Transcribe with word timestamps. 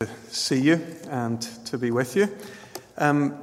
to 0.00 0.08
see 0.28 0.60
you 0.60 0.84
and 1.08 1.40
to 1.66 1.78
be 1.78 1.90
with 1.90 2.16
you. 2.16 2.28
Um, 2.98 3.38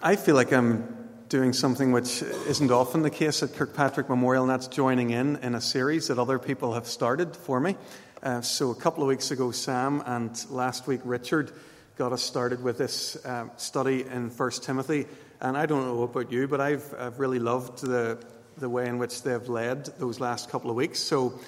I 0.00 0.16
feel 0.16 0.34
like 0.34 0.52
I'm 0.52 1.08
doing 1.28 1.52
something 1.52 1.92
which 1.92 2.22
isn't 2.22 2.70
often 2.70 3.02
the 3.02 3.10
case 3.10 3.42
at 3.42 3.54
Kirkpatrick 3.54 4.08
Memorial, 4.08 4.44
and 4.44 4.50
that's 4.50 4.68
joining 4.68 5.10
in 5.10 5.36
in 5.36 5.54
a 5.54 5.60
series 5.60 6.08
that 6.08 6.18
other 6.18 6.38
people 6.38 6.74
have 6.74 6.86
started 6.86 7.36
for 7.36 7.60
me. 7.60 7.76
Uh, 8.22 8.40
so, 8.42 8.70
a 8.70 8.74
couple 8.74 9.02
of 9.02 9.08
weeks 9.08 9.30
ago, 9.30 9.50
Sam, 9.50 10.02
and 10.06 10.44
last 10.50 10.86
week, 10.86 11.00
Richard 11.04 11.52
got 11.96 12.12
us 12.12 12.22
started 12.22 12.62
with 12.62 12.78
this 12.78 13.16
uh, 13.24 13.46
study 13.56 14.04
in 14.04 14.30
First 14.30 14.62
Timothy. 14.62 15.06
And 15.40 15.56
I 15.56 15.66
don't 15.66 15.84
know 15.84 16.02
about 16.02 16.30
you, 16.30 16.48
but 16.48 16.60
I've, 16.60 16.94
I've 16.98 17.18
really 17.18 17.38
loved 17.38 17.80
the, 17.80 18.18
the 18.58 18.68
way 18.68 18.86
in 18.88 18.98
which 18.98 19.22
they've 19.22 19.48
led 19.48 19.86
those 19.98 20.20
last 20.20 20.50
couple 20.50 20.70
of 20.70 20.76
weeks. 20.76 20.98
So, 20.98 21.38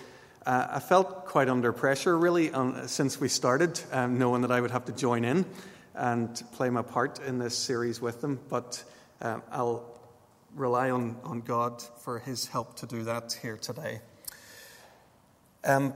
uh, 0.45 0.67
I 0.73 0.81
felt 0.81 1.27
quite 1.27 1.49
under 1.49 1.73
pressure, 1.73 2.19
really, 2.19 2.53
um, 2.53 2.89
since 2.89 3.21
we 3.21 3.29
started, 3.29 3.81
um, 3.93 4.19
knowing 4.19 4.43
that 4.43 4.51
I 4.51 4.61
would 4.61 4.73
have 4.73 4.85
to 4.87 4.93
join 4.93 5.25
in 5.25 5.45
and 5.95 6.43
play 6.53 6.69
my 6.71 6.83
part 6.83 7.21
in 7.21 7.39
this 7.39 7.57
series 7.57 8.01
with 8.01 8.21
them. 8.21 8.41
But 8.49 8.83
uh, 9.21 9.39
I'll 9.53 9.85
rely 10.57 10.91
on, 10.91 11.17
on 11.23 11.43
God 11.43 11.83
for 12.01 12.19
His 12.19 12.47
help 12.47 12.77
to 12.77 12.87
do 12.87 13.05
that 13.05 13.39
here 13.41 13.57
today. 13.57 14.01
Um, 15.65 15.95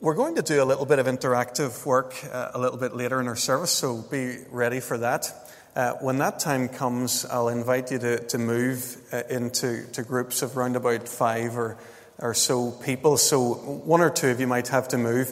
we're 0.00 0.14
going 0.14 0.36
to 0.36 0.42
do 0.42 0.62
a 0.62 0.64
little 0.64 0.86
bit 0.86 0.98
of 0.98 1.06
interactive 1.06 1.84
work 1.84 2.14
uh, 2.32 2.52
a 2.54 2.58
little 2.58 2.78
bit 2.78 2.96
later 2.96 3.20
in 3.20 3.28
our 3.28 3.36
service, 3.36 3.70
so 3.70 4.02
be 4.10 4.38
ready 4.50 4.80
for 4.80 4.96
that. 4.98 5.30
Uh, 5.76 5.92
when 6.00 6.18
that 6.18 6.38
time 6.38 6.68
comes, 6.68 7.26
I'll 7.26 7.48
invite 7.48 7.90
you 7.90 7.98
to, 7.98 8.26
to 8.26 8.38
move 8.38 8.96
uh, 9.12 9.22
into 9.28 9.86
to 9.92 10.02
groups 10.02 10.42
of 10.42 10.56
round 10.56 10.76
about 10.76 11.08
five 11.08 11.56
or 11.56 11.76
or 12.22 12.34
so 12.34 12.70
people, 12.70 13.16
so 13.16 13.52
one 13.52 14.00
or 14.00 14.08
two 14.08 14.28
of 14.28 14.40
you 14.40 14.46
might 14.46 14.68
have 14.68 14.88
to 14.88 14.98
move. 14.98 15.28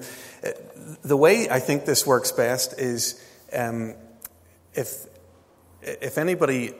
The 1.03 1.16
way 1.16 1.49
I 1.49 1.61
think 1.61 1.85
this 1.85 2.05
works 2.05 2.33
best 2.33 2.79
is 2.79 3.24
um, 3.52 3.95
if, 4.74 5.07
if 5.83 6.18
anybody 6.18 6.74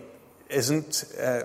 isn't, 0.49 1.05
uh, 1.19 1.45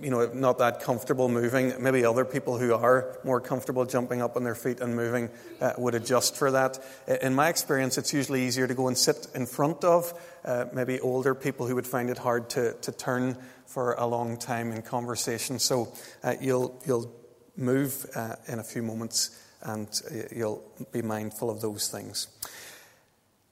you 0.00 0.10
know, 0.10 0.30
not 0.32 0.58
that 0.58 0.80
comfortable 0.80 1.28
moving, 1.28 1.74
maybe 1.82 2.04
other 2.04 2.24
people 2.24 2.56
who 2.56 2.72
are 2.72 3.18
more 3.22 3.40
comfortable 3.40 3.84
jumping 3.84 4.22
up 4.22 4.36
on 4.36 4.44
their 4.44 4.54
feet 4.54 4.80
and 4.80 4.96
moving 4.96 5.28
uh, 5.60 5.72
would 5.76 5.94
adjust 5.94 6.36
for 6.36 6.52
that. 6.52 6.78
In 7.20 7.34
my 7.34 7.48
experience, 7.48 7.98
it's 7.98 8.14
usually 8.14 8.46
easier 8.46 8.66
to 8.66 8.74
go 8.74 8.88
and 8.88 8.96
sit 8.96 9.26
in 9.34 9.44
front 9.44 9.84
of 9.84 10.14
uh, 10.44 10.66
maybe 10.72 11.00
older 11.00 11.34
people 11.34 11.66
who 11.66 11.74
would 11.74 11.86
find 11.86 12.08
it 12.08 12.18
hard 12.18 12.48
to, 12.50 12.72
to 12.74 12.92
turn 12.92 13.36
for 13.66 13.92
a 13.94 14.06
long 14.06 14.38
time 14.38 14.72
in 14.72 14.80
conversation. 14.82 15.58
So 15.58 15.92
uh, 16.22 16.36
you'll, 16.40 16.80
you'll 16.86 17.12
move 17.58 18.06
uh, 18.14 18.36
in 18.46 18.58
a 18.58 18.64
few 18.64 18.82
moments 18.82 19.30
and 19.62 19.88
you'll 20.34 20.62
be 20.92 21.02
mindful 21.02 21.50
of 21.50 21.60
those 21.60 21.88
things. 21.88 22.28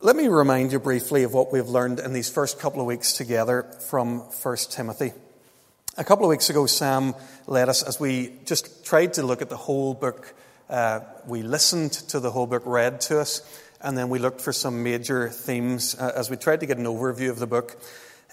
Let 0.01 0.15
me 0.15 0.29
remind 0.29 0.73
you 0.73 0.79
briefly 0.79 1.25
of 1.25 1.33
what 1.33 1.53
we've 1.53 1.69
learned 1.69 2.01
in 2.01 2.13
these 2.13 2.31
first 2.31 2.59
couple 2.59 2.81
of 2.81 2.87
weeks 2.87 3.15
together 3.15 3.65
from 3.89 4.21
1 4.21 4.57
Timothy. 4.71 5.13
A 5.97 6.05
couple 6.05 6.27
of 6.27 6.29
weeks 6.29 6.51
ago, 6.51 6.67
Sam 6.67 7.15
led 7.47 7.69
us 7.69 7.83
as 7.83 7.99
we 7.99 8.33
just 8.45 8.85
tried 8.85 9.15
to 9.15 9.23
look 9.23 9.41
at 9.41 9.49
the 9.49 9.57
whole 9.57 9.95
book. 9.95 10.35
Uh, 10.69 11.01
we 11.27 11.43
listened 11.43 11.93
to 11.93 12.21
the 12.21 12.31
whole 12.31 12.47
book 12.47 12.63
read 12.67 13.01
to 13.03 13.19
us, 13.19 13.41
and 13.81 13.97
then 13.97 14.11
we 14.11 14.19
looked 14.19 14.43
for 14.43 14.53
some 14.53 14.83
major 14.83 15.31
themes 15.31 15.97
uh, 15.99 16.13
as 16.15 16.29
we 16.29 16.37
tried 16.37 16.61
to 16.61 16.67
get 16.67 16.77
an 16.77 16.85
overview 16.85 17.31
of 17.31 17.39
the 17.39 17.47
book. 17.47 17.81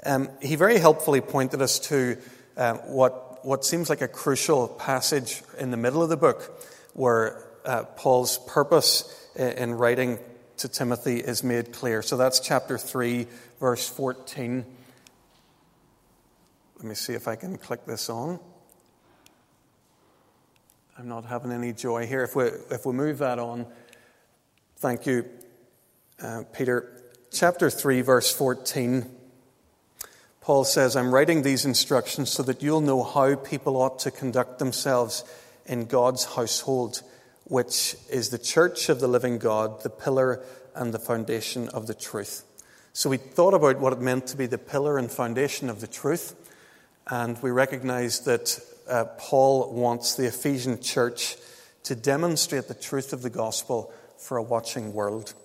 Um, 0.05 0.29
he 0.41 0.55
very 0.55 0.77
helpfully 0.77 1.21
pointed 1.21 1.61
us 1.61 1.79
to 1.79 2.17
uh, 2.57 2.73
what 2.73 3.32
what 3.43 3.65
seems 3.65 3.89
like 3.89 4.01
a 4.01 4.07
crucial 4.07 4.67
passage 4.67 5.41
in 5.57 5.71
the 5.71 5.77
middle 5.77 6.01
of 6.01 6.09
the 6.09 6.17
book 6.17 6.63
where 6.93 7.45
uh, 7.65 7.83
Paul's 7.83 8.37
purpose 8.47 9.29
in 9.35 9.73
writing 9.73 10.19
to 10.57 10.67
Timothy 10.67 11.17
is 11.17 11.43
made 11.43 11.73
clear. 11.73 12.01
So 12.01 12.17
that's 12.17 12.39
chapter 12.39 12.77
3, 12.77 13.27
verse 13.59 13.87
14. 13.89 14.65
Let 16.77 16.85
me 16.85 16.95
see 16.95 17.13
if 17.13 17.27
I 17.27 17.35
can 17.35 17.57
click 17.57 17.85
this 17.85 18.09
on. 18.09 18.39
I'm 20.97 21.07
not 21.07 21.25
having 21.25 21.51
any 21.51 21.73
joy 21.73 22.05
here. 22.05 22.23
If 22.23 22.35
we, 22.35 22.45
if 22.45 22.85
we 22.85 22.93
move 22.93 23.17
that 23.17 23.39
on, 23.39 23.65
thank 24.77 25.05
you, 25.05 25.25
uh, 26.21 26.43
Peter. 26.53 27.01
Chapter 27.31 27.69
3, 27.69 28.01
verse 28.01 28.31
14. 28.31 29.09
Paul 30.43 30.65
says, 30.65 30.97
I'm 30.97 31.13
writing 31.13 31.41
these 31.41 31.63
instructions 31.63 32.29
so 32.29 32.43
that 32.43 32.61
you'll 32.61 32.81
know 32.81 33.01
how 33.01 33.35
people 33.35 33.77
ought 33.77 33.99
to 33.99 34.11
conduct 34.11 34.59
themselves 34.59 35.23
in 35.65 35.85
God's 35.85 36.25
household, 36.25 37.01
which 37.45 37.95
is 38.09 38.27
the 38.27 38.37
church 38.37 38.89
of 38.89 38.99
the 38.99 39.07
living 39.07 39.37
God, 39.37 39.83
the 39.83 39.89
pillar 39.89 40.43
and 40.75 40.93
the 40.93 40.99
foundation 40.99 41.69
of 41.69 41.87
the 41.87 41.93
truth. 41.93 42.43
So 42.91 43.09
we 43.09 43.15
thought 43.15 43.53
about 43.53 43.79
what 43.79 43.93
it 43.93 44.01
meant 44.01 44.27
to 44.27 44.37
be 44.37 44.45
the 44.45 44.57
pillar 44.57 44.97
and 44.97 45.09
foundation 45.09 45.69
of 45.69 45.79
the 45.79 45.87
truth, 45.87 46.35
and 47.07 47.41
we 47.41 47.49
recognize 47.49 48.19
that 48.25 48.59
uh, 48.89 49.05
Paul 49.17 49.71
wants 49.71 50.15
the 50.15 50.27
Ephesian 50.27 50.81
church 50.81 51.37
to 51.83 51.95
demonstrate 51.95 52.67
the 52.67 52.73
truth 52.73 53.13
of 53.13 53.21
the 53.21 53.29
gospel 53.29 53.93
for 54.17 54.35
a 54.35 54.43
watching 54.43 54.93
world. 54.93 55.35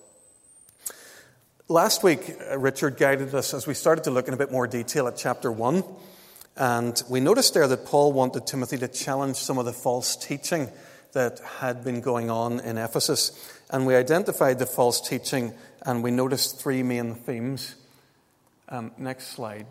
Last 1.71 2.03
week, 2.03 2.35
uh, 2.51 2.59
Richard 2.59 2.97
guided 2.97 3.35
us 3.35 3.53
as 3.53 3.67
we 3.67 3.75
started 3.75 4.05
to 4.05 4.11
look 4.11 4.27
in 4.27 4.33
a 4.33 4.39
bit 4.39 4.51
more 4.51 4.67
detail 4.67 5.07
at 5.07 5.19
chapter 5.19 5.53
1. 5.53 5.85
And 6.57 7.03
we 7.11 7.21
noticed 7.21 7.53
there 7.53 7.69
that 7.69 7.85
Paul 7.85 8.15
wanted 8.15 8.47
Timothy 8.47 8.79
to 8.79 8.89
challenge 8.89 9.37
some 9.37 9.59
of 9.59 9.67
the 9.67 9.75
false 9.75 10.17
teaching 10.17 10.71
that 11.13 11.41
had 11.59 11.85
been 11.85 12.01
going 12.01 12.31
on 12.31 12.61
in 12.61 12.79
Ephesus. 12.79 13.33
And 13.69 13.85
we 13.85 13.95
identified 13.95 14.59
the 14.59 14.65
false 14.65 15.07
teaching 15.07 15.53
and 15.83 16.03
we 16.03 16.11
noticed 16.11 16.59
three 16.59 16.83
main 16.83 17.15
themes. 17.15 17.75
Um, 18.71 18.93
next 18.97 19.27
slide. 19.27 19.67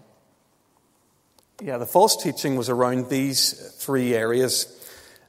Yeah, 1.63 1.79
the 1.79 1.87
false 1.87 2.21
teaching 2.21 2.57
was 2.57 2.69
around 2.69 3.09
these 3.09 3.53
three 3.79 4.13
areas. 4.13 4.67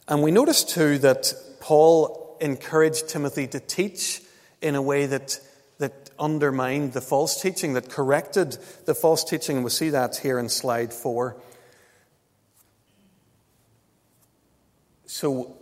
And 0.06 0.23
we 0.23 0.33
noticed 0.33 0.69
too 0.69 0.99
that 0.99 1.33
Paul 1.61 2.37
encouraged 2.43 3.09
Timothy 3.09 3.47
to 3.47 3.59
teach 3.59 4.21
in 4.61 4.75
a 4.75 4.83
way 4.83 5.06
that 5.06 5.29
that 5.29 5.41
undermined 6.19 6.93
the 6.93 7.01
false 7.01 7.41
teaching, 7.41 7.75
that 7.75 7.89
corrected 7.89 8.59
the 8.87 8.95
false 8.95 9.25
teaching. 9.25 9.56
And 9.56 9.65
we 9.65 9.71
see 9.71 9.91
that 9.91 10.17
here 10.17 10.39
in 10.39 10.49
slide 10.49 10.93
four. 10.93 11.37
So, 15.06 15.56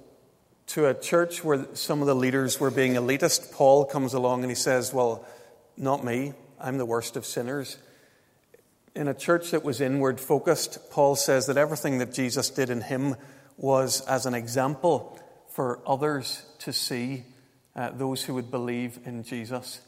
to 0.68 0.86
a 0.86 0.94
church 0.94 1.44
where 1.44 1.66
some 1.74 2.00
of 2.00 2.06
the 2.06 2.14
leaders 2.14 2.58
were 2.58 2.70
being 2.70 2.94
elitist, 2.94 3.52
Paul 3.52 3.84
comes 3.84 4.12
along 4.12 4.42
and 4.42 4.50
he 4.50 4.56
says, 4.56 4.92
Well, 4.92 5.24
not 5.76 6.04
me. 6.04 6.32
I'm 6.60 6.78
the 6.78 6.86
worst 6.86 7.16
of 7.16 7.24
sinners. 7.24 7.78
In 8.94 9.08
a 9.08 9.14
church 9.14 9.50
that 9.50 9.62
was 9.62 9.80
inward 9.80 10.18
focused, 10.18 10.90
Paul 10.90 11.16
says 11.16 11.46
that 11.46 11.56
everything 11.56 11.98
that 11.98 12.14
Jesus 12.14 12.50
did 12.50 12.70
in 12.70 12.80
him 12.80 13.14
was 13.56 14.00
as 14.02 14.26
an 14.26 14.34
example 14.34 15.20
for 15.50 15.80
others 15.86 16.44
to 16.60 16.72
see, 16.72 17.24
uh, 17.74 17.90
those 17.90 18.24
who 18.24 18.34
would 18.34 18.50
believe 18.50 18.98
in 19.04 19.22
Jesus. 19.22 19.80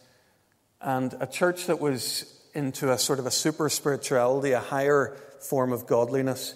And 0.81 1.15
a 1.21 1.27
church 1.27 1.67
that 1.67 1.81
was 1.81 2.33
into 2.55 2.93
a 2.93 2.99
sort 2.99 3.19
of 3.19 3.27
a 3.27 3.31
super 3.31 3.69
spirituality, 3.69 4.53
a 4.53 4.61
higher 4.61 5.17
form 5.41 5.73
of 5.73 5.87
godliness, 5.87 6.55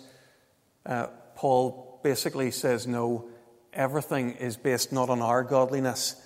uh, 0.86 1.06
Paul 1.34 2.00
basically 2.02 2.50
says 2.50 2.86
no, 2.86 3.28
everything 3.72 4.32
is 4.32 4.56
based 4.56 4.92
not 4.92 5.10
on 5.10 5.20
our 5.22 5.42
godliness, 5.42 6.16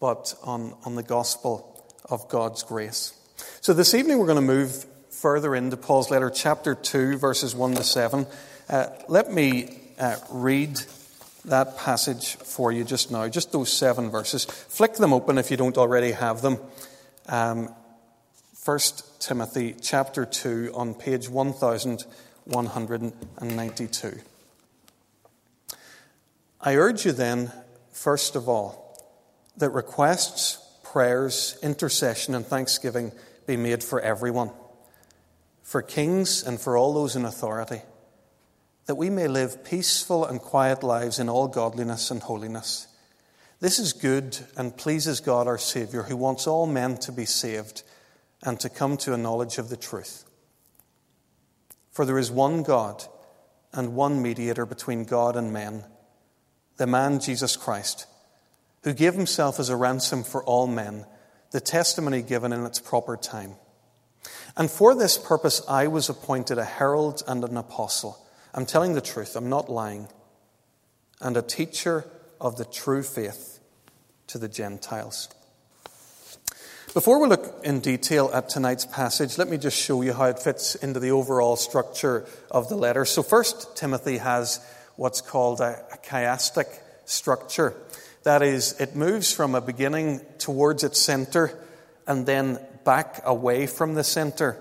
but 0.00 0.34
on, 0.42 0.74
on 0.84 0.96
the 0.96 1.02
gospel 1.02 1.86
of 2.08 2.28
God's 2.28 2.62
grace. 2.62 3.12
So 3.60 3.72
this 3.72 3.94
evening 3.94 4.18
we're 4.18 4.26
going 4.26 4.36
to 4.36 4.42
move 4.42 4.84
further 5.10 5.54
into 5.54 5.76
Paul's 5.76 6.10
letter, 6.10 6.30
chapter 6.30 6.74
2, 6.74 7.16
verses 7.16 7.54
1 7.54 7.74
to 7.74 7.84
7. 7.84 8.26
Uh, 8.68 8.86
let 9.08 9.32
me 9.32 9.78
uh, 9.98 10.16
read 10.30 10.80
that 11.46 11.78
passage 11.78 12.36
for 12.36 12.70
you 12.72 12.84
just 12.84 13.10
now, 13.10 13.28
just 13.28 13.52
those 13.52 13.72
seven 13.72 14.10
verses. 14.10 14.44
Flick 14.44 14.94
them 14.94 15.12
open 15.12 15.38
if 15.38 15.50
you 15.50 15.56
don't 15.56 15.78
already 15.78 16.12
have 16.12 16.42
them. 16.42 16.58
Um, 17.28 17.74
1 18.64 18.78
Timothy 19.18 19.74
chapter 19.80 20.24
2 20.24 20.70
on 20.74 20.94
page 20.94 21.28
1192. 21.28 24.20
I 26.60 26.76
urge 26.76 27.04
you 27.04 27.10
then, 27.10 27.50
first 27.92 28.36
of 28.36 28.48
all, 28.48 28.96
that 29.56 29.70
requests, 29.70 30.64
prayers, 30.84 31.58
intercession, 31.64 32.36
and 32.36 32.46
thanksgiving 32.46 33.10
be 33.44 33.56
made 33.56 33.82
for 33.82 34.00
everyone, 34.00 34.52
for 35.64 35.82
kings 35.82 36.44
and 36.44 36.60
for 36.60 36.76
all 36.76 36.94
those 36.94 37.16
in 37.16 37.24
authority, 37.24 37.82
that 38.86 38.94
we 38.94 39.10
may 39.10 39.26
live 39.26 39.64
peaceful 39.64 40.24
and 40.24 40.40
quiet 40.40 40.84
lives 40.84 41.18
in 41.18 41.28
all 41.28 41.48
godliness 41.48 42.12
and 42.12 42.22
holiness. 42.22 42.86
This 43.58 43.78
is 43.78 43.92
good 43.94 44.38
and 44.56 44.76
pleases 44.76 45.20
God 45.20 45.46
our 45.46 45.58
Saviour, 45.58 46.02
who 46.02 46.16
wants 46.16 46.46
all 46.46 46.66
men 46.66 46.98
to 46.98 47.12
be 47.12 47.24
saved 47.24 47.82
and 48.42 48.60
to 48.60 48.68
come 48.68 48.96
to 48.98 49.14
a 49.14 49.18
knowledge 49.18 49.56
of 49.58 49.70
the 49.70 49.76
truth. 49.76 50.24
For 51.90 52.04
there 52.04 52.18
is 52.18 52.30
one 52.30 52.62
God 52.62 53.02
and 53.72 53.94
one 53.94 54.20
mediator 54.20 54.66
between 54.66 55.04
God 55.04 55.36
and 55.36 55.52
men, 55.52 55.84
the 56.76 56.86
man 56.86 57.18
Jesus 57.18 57.56
Christ, 57.56 58.06
who 58.84 58.92
gave 58.92 59.14
himself 59.14 59.58
as 59.58 59.70
a 59.70 59.76
ransom 59.76 60.22
for 60.22 60.44
all 60.44 60.66
men 60.66 61.06
the 61.52 61.60
testimony 61.60 62.20
given 62.20 62.52
in 62.52 62.66
its 62.66 62.78
proper 62.78 63.16
time. 63.16 63.54
And 64.56 64.70
for 64.70 64.94
this 64.94 65.16
purpose, 65.16 65.62
I 65.66 65.86
was 65.86 66.10
appointed 66.10 66.58
a 66.58 66.64
herald 66.64 67.22
and 67.26 67.42
an 67.44 67.56
apostle. 67.56 68.18
I'm 68.52 68.66
telling 68.66 68.92
the 68.92 69.00
truth, 69.00 69.36
I'm 69.36 69.48
not 69.48 69.70
lying. 69.70 70.08
And 71.20 71.36
a 71.36 71.42
teacher 71.42 72.04
of 72.40 72.56
the 72.56 72.64
true 72.64 73.02
faith 73.02 73.60
to 74.28 74.38
the 74.38 74.48
Gentiles. 74.48 75.28
Before 76.94 77.20
we 77.20 77.28
look 77.28 77.60
in 77.62 77.80
detail 77.80 78.30
at 78.32 78.48
tonight's 78.48 78.86
passage, 78.86 79.36
let 79.36 79.48
me 79.48 79.58
just 79.58 79.76
show 79.76 80.00
you 80.00 80.14
how 80.14 80.24
it 80.24 80.38
fits 80.38 80.76
into 80.76 80.98
the 80.98 81.10
overall 81.10 81.56
structure 81.56 82.24
of 82.50 82.70
the 82.70 82.74
letter. 82.74 83.04
So, 83.04 83.22
first, 83.22 83.76
Timothy 83.76 84.16
has 84.16 84.64
what's 84.96 85.20
called 85.20 85.60
a, 85.60 85.84
a 85.92 85.98
chiastic 85.98 86.66
structure. 87.04 87.74
That 88.22 88.42
is, 88.42 88.80
it 88.80 88.96
moves 88.96 89.30
from 89.30 89.54
a 89.54 89.60
beginning 89.60 90.20
towards 90.38 90.84
its 90.84 90.98
center 90.98 91.52
and 92.06 92.24
then 92.24 92.58
back 92.84 93.20
away 93.24 93.66
from 93.66 93.94
the 93.94 94.02
center 94.04 94.56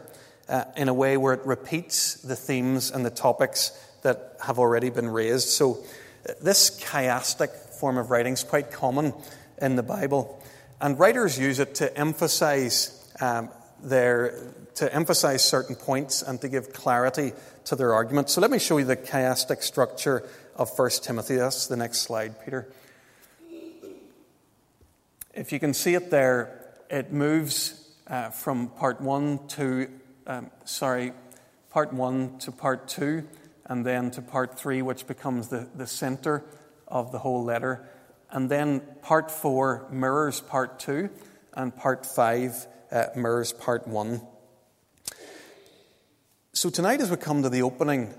uh, 0.50 0.66
in 0.76 0.90
a 0.90 0.94
way 0.94 1.16
where 1.16 1.34
it 1.34 1.46
repeats 1.46 2.16
the 2.16 2.36
themes 2.36 2.92
and 2.92 3.06
the 3.06 3.10
topics 3.10 3.72
that 4.02 4.36
have 4.44 4.60
already 4.60 4.90
been 4.90 5.10
raised. 5.10 5.48
So, 5.48 5.84
uh, 6.28 6.34
this 6.42 6.80
chiastic 6.82 7.50
form 7.86 8.00
of 8.00 8.10
writing 8.10 8.34
is 8.34 8.44
quite 8.44 8.72
common 8.72 9.14
in 9.62 9.76
the 9.76 9.84
Bible, 9.84 10.42
and 10.82 10.98
writers 10.98 11.38
use 11.38 11.60
it 11.60 11.76
to 11.76 11.96
emphasize 11.96 13.14
um, 13.22 13.48
their 13.84 14.56
to 14.74 14.92
emphasize 14.92 15.46
certain 15.46 15.76
points 15.76 16.24
and 16.24 16.42
to 16.42 16.50
give 16.50 16.74
clarity 16.74 17.32
to 17.66 17.76
their 17.76 17.94
argument. 17.94 18.32
So, 18.32 18.42
let 18.42 18.50
me 18.50 18.58
show 18.58 18.80
you 18.80 18.86
the 18.86 18.98
chiastic 18.98 19.62
structure 19.62 20.28
of 20.56 20.72
1 20.76 20.90
Timothy. 21.04 21.36
That's 21.36 21.68
the 21.68 21.78
next 21.78 22.00
slide, 22.00 22.44
Peter. 22.44 22.68
If 25.36 25.52
you 25.52 25.60
can 25.60 25.76
see 25.76 25.94
it 25.94 26.10
there, 26.10 26.60
it 26.90 27.14
moves 27.14 27.88
uh, 28.08 28.32
from 28.32 28.70
part 28.70 29.00
one 29.00 29.48
to, 29.50 29.92
um, 30.26 30.50
sorry, 30.64 31.14
part 31.70 31.94
one 31.94 32.40
to 32.40 32.52
part 32.52 32.88
two, 32.88 33.28
and 33.68 33.86
then 33.86 34.10
to 34.10 34.24
part 34.24 34.58
three, 34.58 34.82
which 34.82 35.06
becomes 35.06 35.50
the, 35.50 35.70
the 35.76 35.86
center 35.86 36.44
of 36.88 37.12
the 37.12 37.20
whole 37.20 37.44
letter. 37.44 37.88
And 38.30 38.50
then 38.50 38.82
part 39.02 39.32
four 39.32 39.88
mirrors 39.92 40.42
part 40.42 40.80
two, 40.80 41.10
and 41.54 41.76
part 41.76 42.06
five 42.06 42.68
uh, 42.92 43.06
mirrors 43.16 43.54
part 43.54 43.88
one. 43.88 44.22
So 46.54 46.70
tonight, 46.70 47.02
as 47.02 47.12
we 47.12 47.18
come 47.18 47.44
to 47.44 47.50
the 47.50 47.62
opening 47.62 48.14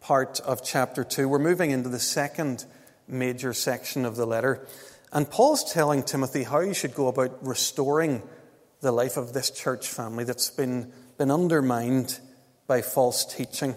part 0.00 0.40
of 0.40 0.62
chapter 0.62 1.02
two, 1.02 1.28
we're 1.28 1.38
moving 1.38 1.70
into 1.70 1.88
the 1.88 1.98
second 1.98 2.64
major 3.08 3.52
section 3.52 4.04
of 4.04 4.16
the 4.16 4.26
letter. 4.26 4.66
And 5.12 5.30
Paul's 5.30 5.72
telling 5.72 6.02
Timothy 6.02 6.42
how 6.42 6.60
he 6.60 6.74
should 6.74 6.94
go 6.94 7.08
about 7.08 7.46
restoring 7.46 8.22
the 8.80 8.92
life 8.92 9.16
of 9.16 9.32
this 9.32 9.50
church 9.50 9.88
family 9.88 10.24
that's 10.24 10.50
been, 10.50 10.92
been 11.16 11.30
undermined 11.30 12.18
by 12.66 12.82
false 12.82 13.24
teaching. 13.24 13.76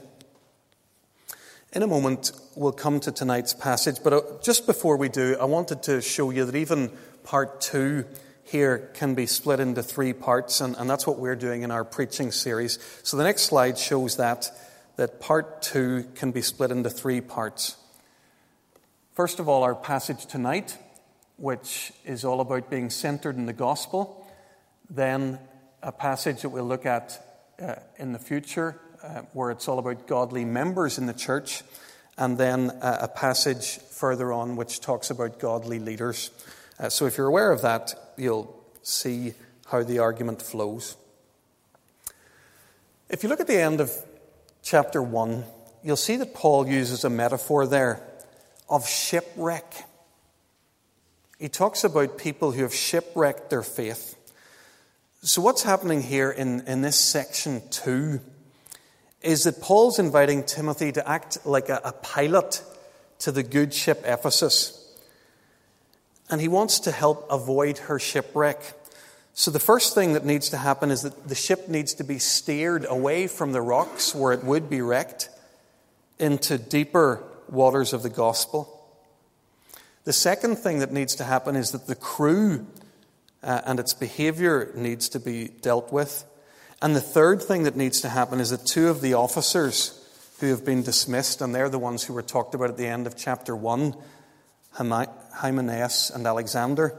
In 1.73 1.83
a 1.83 1.87
moment, 1.87 2.31
we'll 2.55 2.71
come 2.71 2.99
to 3.01 3.11
tonight's 3.11 3.53
passage, 3.53 3.97
but 4.03 4.13
uh, 4.13 4.21
just 4.41 4.65
before 4.65 4.97
we 4.97 5.09
do, 5.09 5.35
I 5.39 5.45
wanted 5.45 5.83
to 5.83 6.01
show 6.01 6.29
you 6.31 6.45
that 6.45 6.55
even 6.55 6.91
part 7.23 7.61
two 7.61 8.05
here 8.43 8.89
can 8.93 9.15
be 9.15 9.25
split 9.25 9.59
into 9.59 9.83
three 9.83 10.13
parts, 10.13 10.61
and, 10.61 10.75
and 10.77 10.89
that's 10.89 11.05
what 11.05 11.19
we're 11.19 11.35
doing 11.35 11.63
in 11.63 11.71
our 11.71 11.83
preaching 11.83 12.31
series. 12.31 12.79
So 13.03 13.17
the 13.17 13.23
next 13.23 13.43
slide 13.43 13.77
shows 13.77 14.17
that, 14.17 14.49
that 14.95 15.19
part 15.19 15.61
two 15.61 16.05
can 16.15 16.31
be 16.31 16.41
split 16.41 16.71
into 16.71 16.89
three 16.89 17.21
parts. 17.21 17.75
First 19.13 19.39
of 19.39 19.49
all, 19.49 19.63
our 19.63 19.75
passage 19.75 20.25
tonight 20.25 20.77
which 21.37 21.93
is 22.03 22.25
all 22.25 22.41
about 22.41 22.69
being 22.69 22.89
centered 22.89 23.37
in 23.37 23.45
the 23.45 23.53
gospel. 23.53 24.27
Then 24.89 25.39
a 25.81 25.91
passage 25.91 26.41
that 26.41 26.49
we'll 26.49 26.65
look 26.65 26.85
at 26.85 27.23
uh, 27.61 27.75
in 27.97 28.11
the 28.11 28.19
future, 28.19 28.79
uh, 29.07 29.21
where 29.33 29.51
it's 29.51 29.67
all 29.67 29.79
about 29.79 30.07
godly 30.07 30.43
members 30.43 30.97
in 30.97 31.05
the 31.05 31.13
church. 31.13 31.63
And 32.17 32.37
then 32.37 32.71
uh, 32.71 32.97
a 33.01 33.07
passage 33.07 33.77
further 33.77 34.33
on 34.33 34.55
which 34.55 34.81
talks 34.81 35.09
about 35.09 35.39
godly 35.39 35.79
leaders. 35.79 36.31
Uh, 36.79 36.89
so 36.89 37.05
if 37.05 37.17
you're 37.17 37.27
aware 37.27 37.51
of 37.51 37.61
that, 37.61 38.13
you'll 38.17 38.53
see 38.81 39.33
how 39.67 39.83
the 39.83 39.99
argument 39.99 40.41
flows. 40.41 40.97
If 43.09 43.23
you 43.23 43.29
look 43.29 43.39
at 43.39 43.47
the 43.47 43.61
end 43.61 43.79
of 43.79 43.91
chapter 44.63 45.01
1, 45.01 45.43
you'll 45.83 45.95
see 45.95 46.17
that 46.17 46.33
Paul 46.33 46.67
uses 46.67 47.03
a 47.03 47.09
metaphor 47.09 47.65
there 47.65 48.01
of 48.69 48.87
shipwreck. 48.87 49.85
He 51.39 51.49
talks 51.49 51.83
about 51.83 52.17
people 52.17 52.51
who 52.51 52.63
have 52.63 52.73
shipwrecked 52.73 53.49
their 53.49 53.63
faith. 53.63 54.15
So, 55.21 55.41
what's 55.41 55.63
happening 55.63 56.01
here 56.01 56.31
in, 56.31 56.61
in 56.67 56.81
this 56.81 56.99
section 56.99 57.61
two 57.69 58.19
is 59.21 59.43
that 59.43 59.61
Paul's 59.61 59.99
inviting 59.99 60.43
Timothy 60.43 60.91
to 60.91 61.07
act 61.07 61.45
like 61.45 61.69
a, 61.69 61.81
a 61.83 61.91
pilot 61.91 62.63
to 63.19 63.31
the 63.31 63.43
good 63.43 63.73
ship 63.73 64.03
Ephesus. 64.05 64.73
And 66.29 66.41
he 66.41 66.47
wants 66.47 66.79
to 66.81 66.91
help 66.91 67.25
avoid 67.31 67.77
her 67.79 67.99
shipwreck. 67.99 68.73
So, 69.33 69.51
the 69.51 69.59
first 69.59 69.93
thing 69.93 70.13
that 70.13 70.25
needs 70.25 70.49
to 70.49 70.57
happen 70.57 70.91
is 70.91 71.03
that 71.03 71.27
the 71.27 71.35
ship 71.35 71.67
needs 71.69 71.93
to 71.95 72.03
be 72.03 72.19
steered 72.19 72.85
away 72.87 73.27
from 73.27 73.51
the 73.51 73.61
rocks 73.61 74.13
where 74.13 74.33
it 74.33 74.43
would 74.43 74.69
be 74.69 74.81
wrecked 74.81 75.29
into 76.19 76.57
deeper 76.57 77.23
waters 77.47 77.93
of 77.93 78.03
the 78.03 78.09
gospel. 78.09 78.73
The 80.03 80.13
second 80.13 80.57
thing 80.57 80.79
that 80.79 80.91
needs 80.91 81.15
to 81.15 81.23
happen 81.23 81.55
is 81.55 81.71
that 81.71 81.87
the 81.87 81.95
crew 81.95 82.65
uh, 83.43 83.61
and 83.65 83.79
its 83.79 83.93
behavior 83.93 84.71
needs 84.75 85.09
to 85.09 85.19
be 85.19 85.47
dealt 85.47 85.91
with. 85.91 86.25
And 86.81 86.95
the 86.95 87.01
third 87.01 87.41
thing 87.41 87.63
that 87.63 87.75
needs 87.75 88.01
to 88.01 88.09
happen 88.09 88.39
is 88.39 88.51
that 88.51 88.65
two 88.65 88.89
of 88.89 89.01
the 89.01 89.15
officers 89.15 89.93
who 90.39 90.47
have 90.47 90.63
been 90.63 90.83
dismissed, 90.83 91.41
and 91.41 91.53
they're 91.53 91.69
the 91.69 91.79
ones 91.79 92.03
who 92.03 92.13
were 92.13 92.21
talked 92.21 92.53
about 92.53 92.69
at 92.69 92.77
the 92.77 92.85
end 92.85 93.07
of 93.07 93.17
chapter 93.17 93.55
1, 93.55 93.95
Hymenaeus 94.73 96.11
and 96.11 96.27
Alexander, 96.27 96.97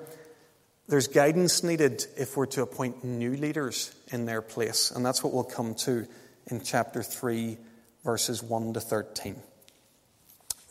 there's 0.88 1.06
guidance 1.06 1.62
needed 1.62 2.06
if 2.16 2.36
we're 2.36 2.46
to 2.46 2.62
appoint 2.62 3.04
new 3.04 3.36
leaders 3.36 3.94
in 4.08 4.26
their 4.26 4.42
place. 4.42 4.90
And 4.90 5.06
that's 5.06 5.22
what 5.22 5.32
we'll 5.32 5.44
come 5.44 5.74
to 5.76 6.06
in 6.48 6.62
chapter 6.62 7.02
3, 7.02 7.58
verses 8.04 8.42
1 8.42 8.72
to 8.74 8.80
13. 8.80 9.36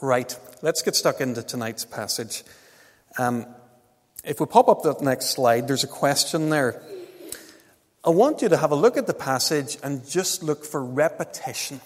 Right, 0.01 0.38
let's 0.62 0.81
get 0.81 0.95
stuck 0.95 1.21
into 1.21 1.44
tonight's 1.44 1.86
passage. 1.86 2.44
Um, 3.18 3.45
if 4.24 4.39
we 4.39 4.45
pop 4.45 4.68
up 4.68 4.83
that 4.83 5.01
next 5.01 5.30
slide, 5.30 5.68
there's 5.68 5.83
a 5.83 5.87
question 5.87 6.49
there. 6.49 6.83
I 8.07 8.11
want 8.11 8.42
you 8.42 8.47
to 8.47 8.56
have 8.56 8.71
a 8.71 8.76
look 8.76 8.95
at 8.95 9.06
the 9.06 9.14
passage 9.14 9.78
and 9.83 10.07
just 10.07 10.42
look 10.42 10.64
for 10.64 10.81
repetition. 10.81 11.81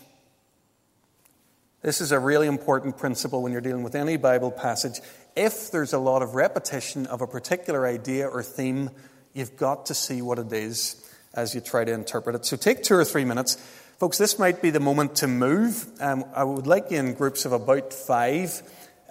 This 1.82 2.00
is 2.00 2.12
a 2.12 2.20
really 2.20 2.46
important 2.46 3.00
principle 3.00 3.42
when 3.42 3.52
you're 3.52 3.60
dealing 3.60 3.82
with 3.82 3.96
any 3.96 4.18
Bible 4.18 4.52
passage. 4.52 5.02
If 5.36 5.72
there's 5.72 5.94
a 5.94 5.98
lot 5.98 6.22
of 6.22 6.36
repetition 6.36 7.08
of 7.08 7.22
a 7.22 7.28
particular 7.28 7.88
idea 7.88 8.28
or 8.28 8.44
theme, 8.44 8.92
you've 9.34 9.58
got 9.58 9.88
to 9.88 9.96
see 9.96 10.22
what 10.22 10.38
it 10.38 10.54
is 10.54 11.04
as 11.34 11.56
you 11.56 11.62
try 11.62 11.86
to 11.86 11.92
interpret 11.92 12.36
it. 12.36 12.46
So 12.46 12.56
take 12.56 12.84
two 12.84 12.94
or 12.94 13.04
three 13.04 13.26
minutes 13.26 13.58
Folks, 14.02 14.18
this 14.18 14.40
might 14.40 14.64
be 14.64 14.72
the 14.72 14.80
moment 14.80 15.18
to 15.18 15.28
move. 15.28 15.86
Um, 16.00 16.26
I 16.34 16.44
would 16.44 16.66
like 16.66 16.90
you 16.90 16.98
in 16.98 17.14
groups 17.14 17.46
of 17.46 17.52
about 17.52 17.94
five. 17.94 18.64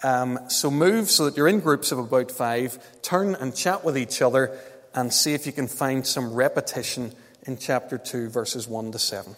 Um, 0.03 0.41
so 0.49 0.69
move 0.69 1.09
so 1.09 1.27
that 1.27 1.37
you're 1.37 1.47
in 1.47 1.61
groups 1.61 1.93
of 1.93 2.01
about 2.01 2.33
five. 2.33 2.77
Turn 3.01 3.37
and 3.37 3.55
chat 3.55 3.85
with 3.85 3.97
each 3.97 4.21
other 4.21 4.59
and 4.95 5.13
see 5.13 5.35
if 5.35 5.47
you 5.47 5.53
can 5.53 5.69
find 5.69 6.07
some 6.07 6.33
repetition 6.33 7.13
in 7.47 7.57
chapter 7.57 7.99
2, 7.99 8.29
verses 8.29 8.67
1 8.69 8.93
to 8.93 8.99
7. 8.99 9.35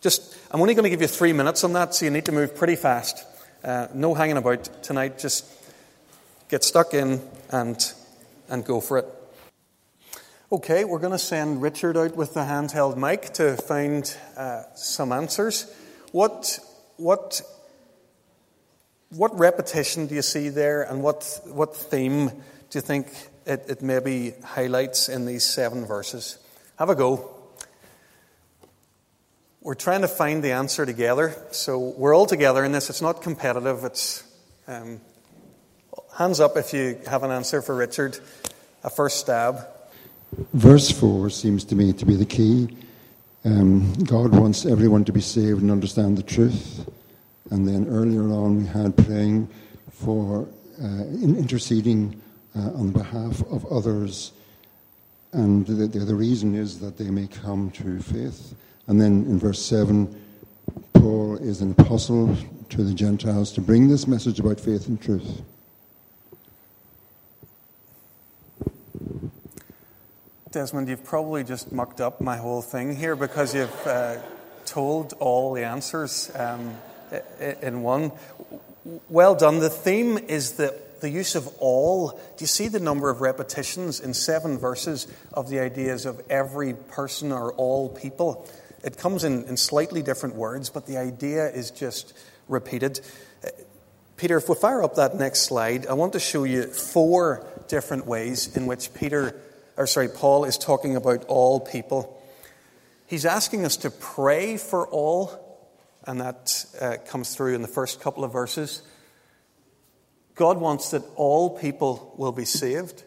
Just, 0.00 0.36
I'm 0.50 0.60
only 0.60 0.74
going 0.74 0.84
to 0.84 0.90
give 0.90 1.00
you 1.00 1.08
three 1.08 1.32
minutes 1.32 1.64
on 1.64 1.72
that, 1.72 1.94
so 1.94 2.04
you 2.04 2.10
need 2.10 2.26
to 2.26 2.32
move 2.32 2.56
pretty 2.56 2.76
fast. 2.76 3.24
Uh, 3.64 3.88
no 3.94 4.14
hanging 4.14 4.36
about 4.36 4.82
tonight. 4.82 5.18
Just 5.18 5.44
get 6.48 6.62
stuck 6.62 6.94
in 6.94 7.20
and, 7.50 7.92
and 8.48 8.64
go 8.64 8.80
for 8.80 8.98
it. 8.98 9.06
Okay, 10.50 10.84
we're 10.84 10.98
going 10.98 11.12
to 11.12 11.18
send 11.18 11.60
Richard 11.60 11.96
out 11.96 12.16
with 12.16 12.34
the 12.34 12.40
handheld 12.40 12.96
mic 12.96 13.34
to 13.34 13.56
find 13.56 14.16
uh, 14.36 14.62
some 14.74 15.12
answers. 15.12 15.70
What, 16.12 16.58
what, 16.96 17.42
what 19.10 19.38
repetition 19.38 20.06
do 20.06 20.14
you 20.14 20.22
see 20.22 20.48
there, 20.48 20.82
and 20.82 21.02
what, 21.02 21.40
what 21.44 21.76
theme 21.76 22.28
do 22.28 22.78
you 22.78 22.80
think 22.80 23.08
it, 23.48 23.64
it 23.68 23.82
maybe 23.82 24.34
highlights 24.44 25.08
in 25.08 25.24
these 25.24 25.44
seven 25.44 25.86
verses? 25.86 26.38
Have 26.78 26.90
a 26.90 26.94
go. 26.94 27.34
We're 29.60 29.74
trying 29.74 30.02
to 30.02 30.08
find 30.08 30.44
the 30.44 30.52
answer 30.52 30.86
together, 30.86 31.34
so 31.50 31.78
we're 31.78 32.14
all 32.14 32.26
together 32.26 32.64
in 32.64 32.72
this. 32.72 32.90
It's 32.90 33.02
not 33.02 33.22
competitive. 33.22 33.84
It's 33.84 34.22
um, 34.68 35.00
hands 36.16 36.40
up 36.40 36.56
if 36.56 36.72
you 36.72 36.98
have 37.06 37.22
an 37.22 37.30
answer 37.30 37.60
for 37.62 37.74
Richard. 37.74 38.18
A 38.84 38.90
first 38.90 39.18
stab. 39.18 39.66
Verse 40.52 40.90
4 40.90 41.30
seems 41.30 41.64
to 41.64 41.74
me 41.74 41.92
to 41.94 42.06
be 42.06 42.14
the 42.14 42.26
key. 42.26 42.68
Um, 43.44 43.92
God 44.04 44.34
wants 44.34 44.66
everyone 44.66 45.04
to 45.06 45.12
be 45.12 45.20
saved 45.20 45.62
and 45.62 45.70
understand 45.70 46.18
the 46.18 46.22
truth. 46.22 46.86
And 47.50 47.66
then 47.66 47.88
earlier 47.88 48.22
on, 48.22 48.58
we 48.58 48.66
had 48.66 48.96
praying 48.96 49.48
for 49.90 50.46
uh, 50.80 51.04
interceding 51.22 52.20
on 52.58 52.90
behalf 52.90 53.42
of 53.50 53.64
others. 53.66 54.32
and 55.32 55.66
the, 55.66 55.86
the, 55.86 56.00
the 56.00 56.14
reason 56.14 56.54
is 56.54 56.80
that 56.80 56.96
they 56.98 57.10
may 57.10 57.26
come 57.26 57.70
to 57.72 58.00
faith. 58.00 58.54
And 58.86 59.00
then 59.00 59.24
in 59.24 59.38
verse 59.38 59.62
7, 59.62 60.14
Paul 60.94 61.36
is 61.36 61.60
an 61.60 61.72
apostle 61.72 62.36
to 62.70 62.82
the 62.82 62.94
Gentiles 62.94 63.52
to 63.52 63.60
bring 63.60 63.88
this 63.88 64.06
message 64.06 64.40
about 64.40 64.58
faith 64.60 64.88
and 64.88 65.00
truth. 65.00 65.42
Desmond, 70.50 70.88
you've 70.88 71.04
probably 71.04 71.44
just 71.44 71.72
mucked 71.72 72.00
up 72.00 72.22
my 72.22 72.38
whole 72.38 72.62
thing 72.62 72.96
here 72.96 73.14
because 73.14 73.54
you've 73.54 73.86
uh, 73.86 74.16
told 74.64 75.12
all 75.20 75.52
the 75.52 75.64
answers 75.64 76.30
um, 76.34 76.74
in 77.60 77.82
one. 77.82 78.12
Well 79.10 79.34
done. 79.34 79.58
The 79.58 79.68
theme 79.68 80.16
is 80.16 80.52
the, 80.52 80.74
the 81.00 81.10
use 81.10 81.34
of 81.34 81.48
all. 81.58 82.10
Do 82.10 82.42
you 82.42 82.46
see 82.46 82.68
the 82.68 82.80
number 82.80 83.10
of 83.10 83.20
repetitions 83.20 84.00
in 84.00 84.14
seven 84.14 84.58
verses 84.58 85.06
of 85.32 85.48
the 85.48 85.60
ideas 85.60 86.06
of 86.06 86.20
every 86.30 86.74
person 86.74 87.32
or 87.32 87.52
all 87.52 87.88
people? 87.88 88.48
It 88.84 88.96
comes 88.96 89.24
in, 89.24 89.44
in 89.44 89.56
slightly 89.56 90.02
different 90.02 90.34
words, 90.36 90.70
but 90.70 90.86
the 90.86 90.98
idea 90.98 91.50
is 91.50 91.70
just 91.70 92.16
repeated. 92.48 93.00
Peter, 94.16 94.36
if 94.36 94.48
we 94.48 94.54
fire 94.54 94.82
up 94.82 94.96
that 94.96 95.16
next 95.16 95.40
slide, 95.42 95.86
I 95.86 95.94
want 95.94 96.12
to 96.14 96.20
show 96.20 96.44
you 96.44 96.64
four 96.64 97.46
different 97.68 98.06
ways 98.06 98.56
in 98.56 98.66
which 98.66 98.92
Peter 98.94 99.40
or 99.78 99.86
sorry, 99.86 100.08
Paul 100.08 100.44
is 100.44 100.58
talking 100.58 100.96
about 100.96 101.24
all 101.26 101.60
people. 101.60 102.20
He's 103.06 103.24
asking 103.24 103.64
us 103.64 103.76
to 103.78 103.90
pray 103.90 104.56
for 104.56 104.86
all, 104.88 105.60
and 106.04 106.20
that 106.20 106.66
uh, 106.80 106.96
comes 107.06 107.34
through 107.34 107.54
in 107.54 107.62
the 107.62 107.68
first 107.68 108.00
couple 108.00 108.24
of 108.24 108.32
verses. 108.32 108.82
God 110.38 110.58
wants 110.58 110.92
that 110.92 111.02
all 111.16 111.58
people 111.58 112.14
will 112.16 112.30
be 112.30 112.44
saved. 112.44 113.02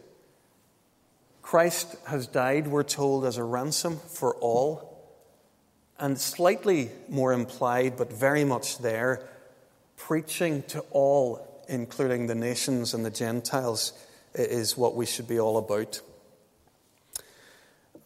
Christ 1.40 1.96
has 2.06 2.26
died, 2.26 2.68
we're 2.68 2.82
told, 2.82 3.24
as 3.24 3.38
a 3.38 3.42
ransom 3.42 3.96
for 3.96 4.36
all. 4.36 5.02
And 5.98 6.20
slightly 6.20 6.90
more 7.08 7.32
implied, 7.32 7.96
but 7.96 8.12
very 8.12 8.44
much 8.44 8.78
there, 8.78 9.26
preaching 9.96 10.62
to 10.64 10.80
all, 10.90 11.64
including 11.68 12.26
the 12.26 12.34
nations 12.34 12.92
and 12.92 13.02
the 13.02 13.10
Gentiles, 13.10 13.94
is 14.34 14.76
what 14.76 14.94
we 14.94 15.06
should 15.06 15.26
be 15.26 15.40
all 15.40 15.56
about. 15.56 16.02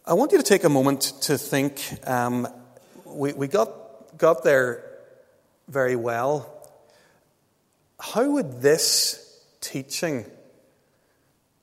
I 0.06 0.14
want 0.14 0.30
you 0.30 0.38
to 0.38 0.44
take 0.44 0.62
a 0.62 0.68
moment 0.68 1.14
to 1.22 1.36
think. 1.36 1.80
Um, 2.06 2.46
we, 3.04 3.32
we 3.32 3.48
got, 3.48 4.16
got 4.18 4.44
there 4.44 4.84
very 5.66 5.96
well. 5.96 6.55
How 7.98 8.28
would 8.30 8.60
this 8.60 9.40
teaching 9.60 10.26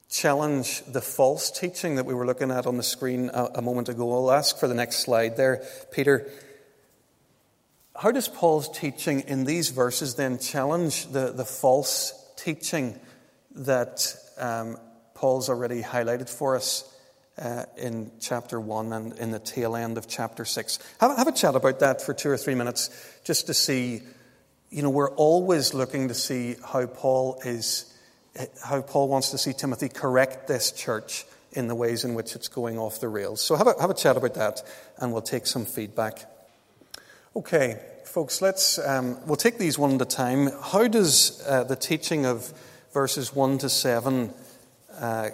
challenge 0.10 0.84
the 0.86 1.02
false 1.02 1.52
teaching 1.52 1.96
that 1.96 2.06
we 2.06 2.14
were 2.14 2.26
looking 2.26 2.52
at 2.52 2.66
on 2.66 2.78
the 2.78 2.84
screen 2.84 3.30
a, 3.34 3.46
a 3.56 3.62
moment 3.62 3.90
ago? 3.90 4.12
I'll 4.12 4.32
ask 4.32 4.58
for 4.58 4.68
the 4.68 4.74
next 4.74 4.98
slide 4.98 5.38
there, 5.38 5.64
Peter. 5.92 6.30
How 7.96 8.12
does 8.12 8.28
Paul's 8.28 8.70
teaching 8.70 9.22
in 9.22 9.46
these 9.46 9.70
verses 9.70 10.16
then 10.16 10.40
challenge 10.40 11.08
the, 11.12 11.32
the 11.32 11.46
false 11.46 12.14
teaching 12.36 13.00
that 13.56 14.16
um, 14.38 14.78
Paul's 15.14 15.50
already 15.50 15.82
highlighted 15.82 16.30
for 16.30 16.56
us? 16.56 16.90
uh, 17.38 17.64
in 17.78 18.12
chapter 18.20 18.60
1 18.60 18.94
and 18.94 19.14
in 19.20 19.32
the 19.32 19.40
tail 19.40 19.76
end 19.76 19.98
of 19.98 20.08
chapter 20.08 20.46
6. 20.46 20.80
Have, 21.00 21.18
have 21.18 21.28
a 21.28 21.32
chat 21.32 21.56
about 21.56 21.80
that 21.80 22.02
for 22.02 22.14
two 22.14 22.30
or 22.30 22.38
three 22.38 22.56
minutes 22.56 22.90
just 23.24 23.48
to 23.48 23.54
see. 23.54 24.02
You 24.74 24.82
know, 24.82 24.90
we're 24.90 25.12
always 25.12 25.76
looking 25.76 26.08
to 26.08 26.16
see 26.16 26.56
how 26.66 26.88
Paul 26.88 27.40
is, 27.46 27.94
how 28.64 28.82
Paul 28.82 29.08
wants 29.08 29.30
to 29.30 29.38
see 29.38 29.54
Timothy 29.54 29.88
correct 29.88 30.48
this 30.48 30.72
church 30.72 31.26
in 31.52 31.68
the 31.68 31.76
ways 31.76 32.04
in 32.04 32.16
which 32.16 32.36
it's 32.36 32.48
going 32.48 32.80
off 32.80 33.00
the 33.00 33.08
rails. 33.08 33.40
So 33.40 33.56
have 33.56 33.68
a, 33.68 33.80
have 33.80 33.92
a 33.92 33.94
chat 33.94 34.18
about 34.18 34.34
that 34.34 34.64
and 34.98 35.14
we'll 35.14 35.22
take 35.22 35.46
some 35.46 35.66
feedback. 35.66 36.26
Okay, 37.36 37.80
folks, 38.04 38.42
let's, 38.42 38.80
um, 38.80 39.24
we'll 39.28 39.36
take 39.36 39.60
these 39.60 39.78
one 39.78 39.94
at 39.94 40.02
a 40.02 40.06
time. 40.06 40.50
How 40.64 40.88
does 40.88 41.44
uh, 41.48 41.66
the 41.66 41.76
teaching 41.76 42.26
of 42.26 42.52
verses 42.96 43.32
1 43.32 43.60
to 43.60 43.70
7 43.70 44.34
uh, 44.98 45.30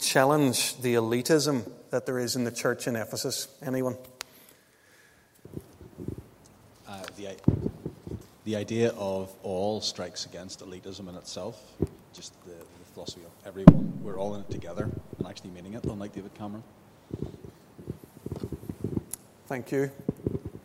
challenge 0.00 0.80
the 0.80 0.94
elitism 0.94 1.70
that 1.90 2.06
there 2.06 2.18
is 2.18 2.34
in 2.34 2.42
the 2.42 2.50
church 2.50 2.88
in 2.88 2.96
Ephesus? 2.96 3.46
Anyone? 3.64 3.96
Uh, 6.92 7.00
the, 7.16 7.34
the 8.44 8.54
idea 8.54 8.90
of 8.98 9.34
all 9.42 9.80
strikes 9.80 10.26
against 10.26 10.60
elitism 10.60 11.08
in 11.08 11.14
itself. 11.14 11.58
Just 12.12 12.34
the, 12.44 12.50
the 12.50 12.84
philosophy 12.92 13.22
of 13.24 13.46
everyone, 13.48 13.98
we're 14.02 14.18
all 14.18 14.34
in 14.34 14.42
it 14.42 14.50
together 14.50 14.90
and 15.18 15.26
actually 15.26 15.48
meaning 15.52 15.72
it, 15.72 15.84
unlike 15.84 16.12
David 16.12 16.34
Cameron. 16.34 16.62
Thank 19.46 19.72
you. 19.72 19.90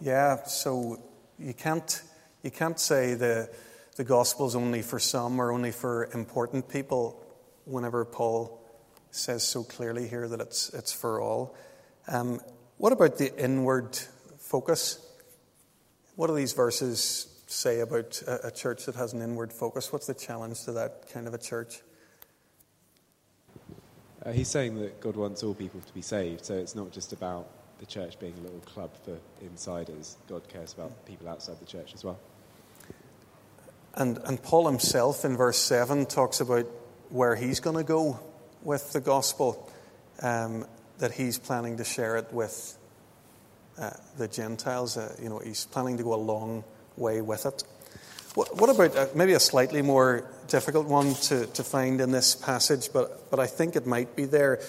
Yeah, 0.01 0.43
so 0.43 1.01
you 1.39 1.53
can't, 1.53 2.01
you 2.43 2.51
can't 2.51 2.77
say 2.77 3.13
the, 3.13 3.49
the 3.95 4.03
gospel's 4.03 4.53
only 4.53 4.81
for 4.81 4.99
some 4.99 5.39
or 5.39 5.53
only 5.53 5.71
for 5.71 6.09
important 6.13 6.67
people 6.67 7.23
whenever 7.63 8.03
Paul 8.03 8.61
says 9.11 9.47
so 9.47 9.63
clearly 9.63 10.09
here 10.09 10.27
that 10.27 10.41
it's, 10.41 10.73
it's 10.73 10.91
for 10.91 11.21
all. 11.21 11.55
Um, 12.09 12.41
what 12.79 12.91
about 12.91 13.17
the 13.17 13.33
inward 13.41 13.97
focus? 14.39 15.06
What 16.17 16.27
do 16.27 16.35
these 16.35 16.53
verses 16.53 17.27
say 17.45 17.81
about 17.81 18.23
a, 18.25 18.47
a 18.47 18.51
church 18.51 18.87
that 18.87 18.95
has 18.95 19.13
an 19.13 19.21
inward 19.21 19.53
focus? 19.53 19.93
What's 19.93 20.07
the 20.07 20.15
challenge 20.15 20.63
to 20.63 20.71
that 20.71 21.13
kind 21.13 21.27
of 21.27 21.35
a 21.35 21.37
church? 21.37 21.81
Uh, 24.25 24.31
he's 24.31 24.47
saying 24.47 24.79
that 24.79 24.99
God 24.99 25.15
wants 25.15 25.43
all 25.43 25.53
people 25.53 25.79
to 25.79 25.93
be 25.93 26.01
saved, 26.01 26.43
so 26.43 26.55
it's 26.55 26.73
not 26.73 26.91
just 26.91 27.13
about 27.13 27.47
the 27.77 27.85
church 27.85 28.17
being 28.17 28.33
a 28.39 28.41
little 28.41 28.61
club 28.61 28.89
for 29.05 29.15
insiders. 29.45 30.17
God 30.27 30.49
cares 30.49 30.73
about 30.73 31.05
people 31.05 31.29
outside 31.29 31.59
the 31.59 31.67
church 31.67 31.93
as 31.93 32.03
well. 32.03 32.19
And, 33.93 34.17
and 34.25 34.41
Paul 34.41 34.65
himself 34.65 35.23
in 35.23 35.37
verse 35.37 35.59
7 35.59 36.07
talks 36.07 36.39
about 36.39 36.65
where 37.09 37.35
he's 37.35 37.59
going 37.59 37.77
to 37.77 37.83
go 37.83 38.19
with 38.63 38.91
the 38.91 39.01
gospel, 39.01 39.71
um, 40.23 40.65
that 40.97 41.11
he's 41.11 41.37
planning 41.37 41.77
to 41.77 41.83
share 41.83 42.17
it 42.17 42.33
with 42.33 42.75
uh, 43.79 43.91
the 44.17 44.27
Gentiles. 44.27 44.97
Uh, 44.97 45.15
you 45.21 45.29
know, 45.29 45.39
he's 45.39 45.65
planning 45.65 45.97
to 45.97 46.03
go 46.03 46.13
a 46.13 46.15
long 46.15 46.63
way 46.95 47.21
with 47.21 47.45
it. 47.45 47.63
What, 48.33 48.55
what 48.57 48.69
about 48.69 48.95
uh, 48.95 49.07
maybe 49.15 49.33
a 49.33 49.39
slightly 49.39 49.81
more 49.81 50.29
difficult 50.47 50.87
one 50.87 51.13
to, 51.15 51.45
to 51.47 51.63
find 51.63 51.99
in 52.01 52.11
this 52.11 52.35
passage, 52.35 52.93
but, 52.93 53.29
but 53.29 53.39
I 53.39 53.47
think 53.47 53.75
it 53.75 53.85
might 53.85 54.15
be 54.15 54.25
there. 54.25 54.59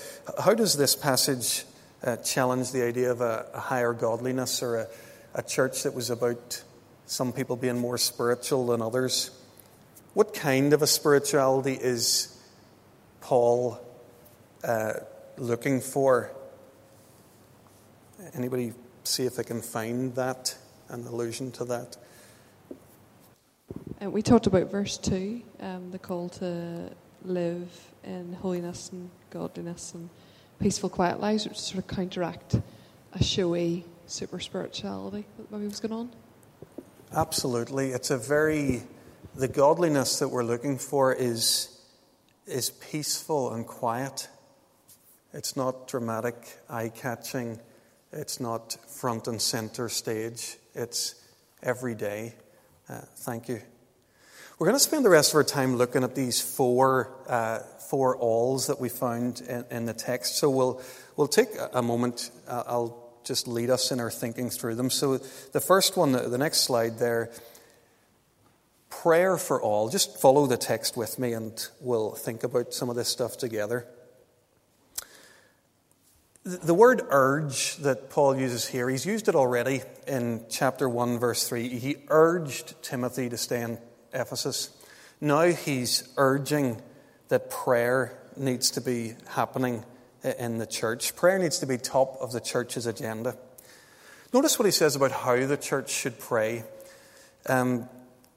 How 0.42 0.54
does 0.54 0.76
this 0.76 0.96
passage 0.96 1.64
uh, 2.02 2.16
challenge 2.16 2.72
the 2.72 2.82
idea 2.82 3.10
of 3.10 3.20
a, 3.20 3.46
a 3.54 3.60
higher 3.60 3.92
godliness 3.92 4.62
or 4.62 4.76
a, 4.76 4.88
a 5.34 5.42
church 5.42 5.82
that 5.82 5.94
was 5.94 6.10
about 6.10 6.62
some 7.06 7.32
people 7.32 7.56
being 7.56 7.78
more 7.78 7.98
spiritual 7.98 8.66
than 8.68 8.82
others? 8.82 9.30
What 10.14 10.34
kind 10.34 10.72
of 10.72 10.82
a 10.82 10.86
spirituality 10.86 11.74
is 11.74 12.36
Paul 13.20 13.78
uh, 14.64 14.94
looking 15.36 15.80
for? 15.80 16.30
Anybody 18.34 18.72
see 19.08 19.24
if 19.24 19.36
they 19.36 19.44
can 19.44 19.62
find 19.62 20.14
that, 20.14 20.56
an 20.88 21.06
allusion 21.06 21.50
to 21.52 21.64
that? 21.66 21.96
Uh, 24.02 24.10
we 24.10 24.22
talked 24.22 24.46
about 24.46 24.70
verse 24.70 24.96
2, 24.98 25.42
um, 25.60 25.90
the 25.90 25.98
call 25.98 26.28
to 26.28 26.90
live 27.24 27.68
in 28.04 28.32
holiness 28.34 28.90
and 28.92 29.10
godliness 29.30 29.94
and 29.94 30.08
peaceful, 30.60 30.88
quiet 30.88 31.20
lives, 31.20 31.46
which 31.46 31.58
sort 31.58 31.78
of 31.78 31.86
counteract 31.88 32.56
a 33.12 33.22
showy 33.22 33.84
super 34.06 34.40
spirituality 34.40 35.24
that 35.36 35.50
maybe 35.50 35.66
was 35.66 35.80
going 35.80 35.92
on. 35.92 36.10
Absolutely. 37.12 37.90
It's 37.90 38.10
a 38.10 38.18
very, 38.18 38.82
the 39.34 39.48
godliness 39.48 40.18
that 40.18 40.28
we're 40.28 40.44
looking 40.44 40.78
for 40.78 41.12
is 41.12 41.74
is 42.48 42.70
peaceful 42.70 43.52
and 43.52 43.66
quiet. 43.66 44.28
It's 45.32 45.56
not 45.56 45.86
dramatic, 45.86 46.34
eye 46.68 46.88
catching. 46.88 47.60
It's 48.12 48.40
not 48.40 48.76
front 48.88 49.28
and 49.28 49.40
center 49.40 49.88
stage. 49.88 50.56
It's 50.74 51.14
every 51.62 51.94
day. 51.94 52.34
Uh, 52.88 53.00
thank 53.16 53.48
you. 53.48 53.60
We're 54.58 54.66
going 54.66 54.76
to 54.76 54.82
spend 54.82 55.04
the 55.04 55.10
rest 55.10 55.32
of 55.32 55.36
our 55.36 55.44
time 55.44 55.76
looking 55.76 56.02
at 56.02 56.14
these 56.14 56.40
four, 56.40 57.12
uh, 57.28 57.60
four 57.90 58.16
alls 58.16 58.66
that 58.68 58.80
we 58.80 58.88
found 58.88 59.42
in, 59.42 59.64
in, 59.70 59.84
the 59.84 59.92
text. 59.92 60.38
So 60.38 60.48
we'll, 60.48 60.82
we'll 61.16 61.28
take 61.28 61.48
a 61.72 61.82
moment. 61.82 62.30
Uh, 62.48 62.64
I'll 62.66 63.12
just 63.24 63.46
lead 63.46 63.68
us 63.68 63.92
in 63.92 64.00
our 64.00 64.10
thinking 64.10 64.48
through 64.48 64.76
them. 64.76 64.90
So 64.90 65.18
the 65.18 65.60
first 65.60 65.96
one, 65.96 66.12
the, 66.12 66.28
the 66.28 66.38
next 66.38 66.62
slide 66.62 66.98
there, 66.98 67.30
prayer 68.88 69.36
for 69.36 69.60
all. 69.60 69.90
Just 69.90 70.18
follow 70.18 70.46
the 70.46 70.56
text 70.56 70.96
with 70.96 71.18
me 71.18 71.34
and 71.34 71.68
we'll 71.80 72.12
think 72.12 72.42
about 72.42 72.72
some 72.72 72.88
of 72.88 72.96
this 72.96 73.08
stuff 73.08 73.36
together. 73.36 73.86
The 76.44 76.74
word 76.74 77.02
urge 77.10 77.76
that 77.78 78.10
Paul 78.10 78.36
uses 78.36 78.66
here, 78.66 78.88
he's 78.88 79.04
used 79.04 79.28
it 79.28 79.34
already 79.34 79.82
in 80.06 80.44
chapter 80.48 80.88
1, 80.88 81.18
verse 81.18 81.46
3. 81.48 81.68
He 81.68 81.96
urged 82.08 82.80
Timothy 82.82 83.28
to 83.28 83.36
stay 83.36 83.62
in 83.62 83.78
Ephesus. 84.12 84.70
Now 85.20 85.42
he's 85.42 86.08
urging 86.16 86.80
that 87.28 87.50
prayer 87.50 88.18
needs 88.36 88.70
to 88.72 88.80
be 88.80 89.14
happening 89.28 89.84
in 90.22 90.58
the 90.58 90.66
church. 90.66 91.14
Prayer 91.16 91.38
needs 91.38 91.58
to 91.58 91.66
be 91.66 91.76
top 91.76 92.16
of 92.20 92.32
the 92.32 92.40
church's 92.40 92.86
agenda. 92.86 93.36
Notice 94.32 94.58
what 94.58 94.66
he 94.66 94.72
says 94.72 94.94
about 94.96 95.12
how 95.12 95.44
the 95.44 95.56
church 95.56 95.90
should 95.90 96.18
pray. 96.18 96.64
Um, 97.46 97.88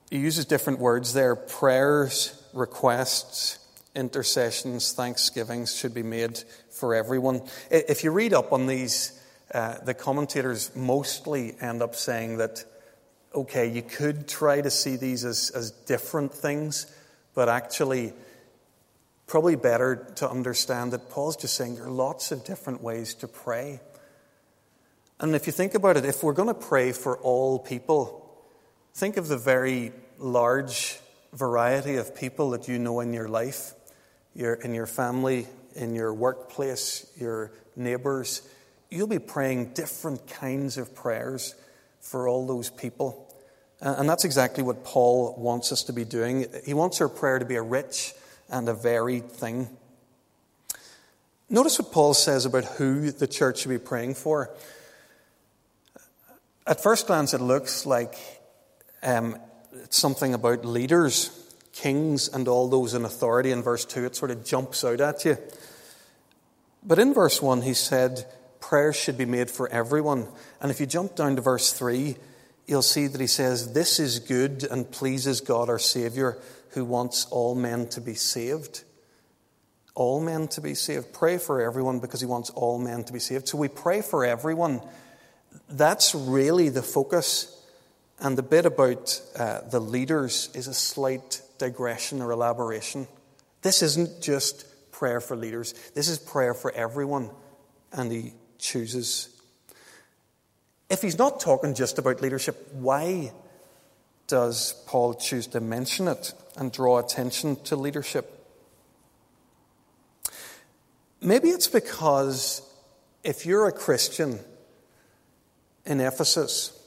he 0.10 0.18
uses 0.18 0.46
different 0.46 0.80
words 0.80 1.14
there 1.14 1.36
prayers, 1.36 2.44
requests, 2.54 3.60
intercessions, 3.96 4.94
thanksgivings 4.94 5.76
should 5.76 5.94
be 5.94 6.04
made 6.04 6.44
for 6.70 6.96
everyone. 6.96 7.42
If 7.70 8.04
you 8.04 8.12
read 8.12 8.34
up 8.34 8.54
on 8.54 8.68
these, 8.68 9.20
uh, 9.54 9.80
the 9.80 9.94
commentators 9.94 10.76
mostly 10.76 11.56
end 11.60 11.82
up 11.82 11.96
saying 11.96 12.38
that, 12.38 12.64
okay, 13.36 13.70
you 13.70 13.82
could 13.82 14.28
try 14.28 14.62
to 14.62 14.70
see 14.70 14.96
these 14.96 15.26
as, 15.26 15.52
as 15.52 15.72
different 15.72 16.34
things, 16.34 16.88
but 17.34 17.50
actually, 17.50 18.14
probably 19.28 19.56
better 19.56 20.12
to 20.16 20.30
understand 20.30 20.92
that 20.92 21.10
Paul's 21.10 21.38
just 21.38 21.56
saying 21.56 21.76
there 21.76 21.86
are 21.86 21.90
lots 21.90 22.34
of 22.34 22.44
different 22.44 22.82
ways 22.82 23.14
to 23.14 23.28
pray. 23.28 23.80
And 25.22 25.36
if 25.36 25.48
you 25.48 25.54
think 25.54 25.74
about 25.74 25.96
it, 25.96 26.04
if 26.04 26.24
we're 26.24 26.34
going 26.34 26.50
to 26.50 26.54
pray 26.54 26.92
for 26.92 27.18
all 27.20 27.60
people, 27.60 28.44
think 28.94 29.18
of 29.18 29.28
the 29.28 29.38
very 29.38 29.94
large 30.18 31.00
variety 31.32 31.96
of 31.96 32.16
people 32.16 32.50
that 32.50 32.68
you 32.68 32.78
know 32.78 33.00
in 33.00 33.14
your 33.14 33.30
life, 33.30 33.74
your, 34.36 34.54
in 34.54 34.74
your 34.74 34.88
family, 34.88 35.48
in 35.76 35.96
your 35.96 36.14
workplace, 36.14 37.12
your 37.20 37.52
neighbors. 37.76 38.42
You'll 38.90 39.08
be 39.08 39.20
praying 39.20 39.74
different 39.74 40.28
kinds 40.28 40.78
of 40.78 40.94
prayers 40.96 41.56
for 42.02 42.28
all 42.28 42.46
those 42.46 42.70
people. 42.70 43.28
And 43.80 44.08
that's 44.08 44.26
exactly 44.26 44.64
what 44.64 44.84
Paul 44.84 45.36
wants 45.38 45.72
us 45.72 45.84
to 45.84 45.94
be 45.94 46.06
doing. 46.06 46.46
He 46.66 46.74
wants 46.74 47.02
our 47.02 47.10
prayer 47.10 47.40
to 47.40 47.46
be 47.46 47.56
a 47.56 47.62
rich 47.62 48.14
and 48.50 48.70
a 48.70 48.74
varied 48.74 49.32
thing. 49.32 49.70
Notice 51.50 51.80
what 51.80 51.92
Paul 51.92 52.14
says 52.14 52.46
about 52.46 52.64
who 52.64 53.12
the 53.12 53.28
church 53.28 53.60
should 53.60 53.70
be 53.70 53.78
praying 53.78 54.16
for. 54.16 54.52
At 56.68 56.82
first 56.82 57.08
glance, 57.08 57.34
it 57.34 57.42
looks 57.42 57.86
like 57.86 58.16
um, 59.02 59.36
it's 59.74 59.98
something 59.98 60.34
about 60.34 60.64
leaders, 60.64 61.30
kings, 61.82 62.28
and 62.28 62.48
all 62.48 62.68
those 62.68 62.94
in 62.94 63.06
authority. 63.06 63.52
In 63.52 63.64
verse 63.64 63.86
2, 63.86 64.06
it 64.06 64.16
sort 64.16 64.32
of 64.32 64.46
jumps 64.46 64.84
out 64.84 65.02
at 65.02 65.26
you. 65.26 65.38
But 66.84 67.00
in 67.00 67.14
verse 67.14 67.42
1, 67.42 67.62
he 67.62 67.74
said, 67.74 68.26
prayers 68.60 68.96
should 68.96 69.18
be 69.18 69.26
made 69.26 69.50
for 69.50 69.68
everyone. 69.68 70.28
And 70.62 70.72
if 70.72 70.80
you 70.80 70.86
jump 70.86 71.16
down 71.16 71.36
to 71.36 71.42
verse 71.42 71.74
3, 71.74 72.16
you'll 72.68 72.82
see 72.82 73.08
that 73.08 73.20
he 73.20 73.28
says, 73.28 73.74
This 73.74 74.00
is 74.00 74.20
good 74.20 74.64
and 74.64 74.90
pleases 74.90 75.42
God 75.42 75.70
our 75.70 75.80
Saviour, 75.80 76.38
who 76.70 76.86
wants 76.86 77.26
all 77.26 77.56
men 77.56 77.88
to 77.90 78.02
be 78.02 78.14
saved. 78.14 78.84
All 79.94 80.22
men 80.22 80.48
to 80.50 80.62
be 80.62 80.74
saved. 80.74 81.12
Pray 81.12 81.38
for 81.38 81.62
everyone 81.62 82.00
because 82.00 82.22
he 82.22 82.26
wants 82.26 82.50
all 82.52 82.80
men 82.80 83.04
to 83.04 83.12
be 83.14 83.20
saved. 83.20 83.50
So 83.50 83.58
we 83.58 83.68
pray 83.68 84.02
for 84.02 84.24
everyone. 84.24 84.82
That's 85.68 86.16
really 86.16 86.70
the 86.70 86.82
focus. 86.82 87.58
And 88.20 88.38
the 88.38 88.44
bit 88.44 88.66
about 88.66 89.20
uh, 89.36 89.62
the 89.70 89.82
leaders 89.82 90.50
is 90.54 90.68
a 90.68 90.74
slight 90.74 91.42
digression 91.62 92.22
or 92.22 92.32
elaboration. 92.32 93.08
This 93.62 93.82
isn't 93.82 94.22
just 94.22 94.66
prayer 94.92 95.22
for 95.22 95.38
leaders, 95.38 95.74
this 95.96 96.10
is 96.10 96.20
prayer 96.20 96.54
for 96.54 96.72
everyone. 96.72 97.30
And 97.94 98.12
he 98.12 98.34
chooses 98.58 99.30
if 100.92 101.02
he's 101.02 101.18
not 101.18 101.40
talking 101.40 101.74
just 101.74 102.00
about 102.00 102.22
leadership, 102.22 102.68
why 102.74 103.32
does 104.28 104.74
Paul 104.88 105.14
choose 105.14 105.48
to 105.48 105.62
mention 105.62 106.10
it 106.10 106.34
and 106.58 106.70
draw 106.70 107.00
attention 107.00 107.56
to 107.64 107.78
leadership? 107.78 108.46
Maybe 111.22 111.48
it's 111.48 111.70
because 111.70 112.62
if 113.24 113.46
you're 113.46 113.68
a 113.68 113.72
Christian 113.72 114.40
in 115.86 116.02
Ephesus 116.02 116.78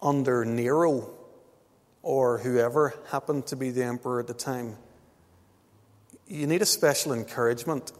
under 0.00 0.44
Nero 0.44 1.17
or 2.08 2.38
whoever 2.38 2.94
happened 3.10 3.46
to 3.46 3.54
be 3.54 3.70
the 3.70 3.84
emperor 3.84 4.18
at 4.18 4.26
the 4.26 4.32
time, 4.32 4.78
you 6.26 6.46
need 6.46 6.62
a 6.62 6.66
special 6.66 7.12
encouragement 7.12 7.92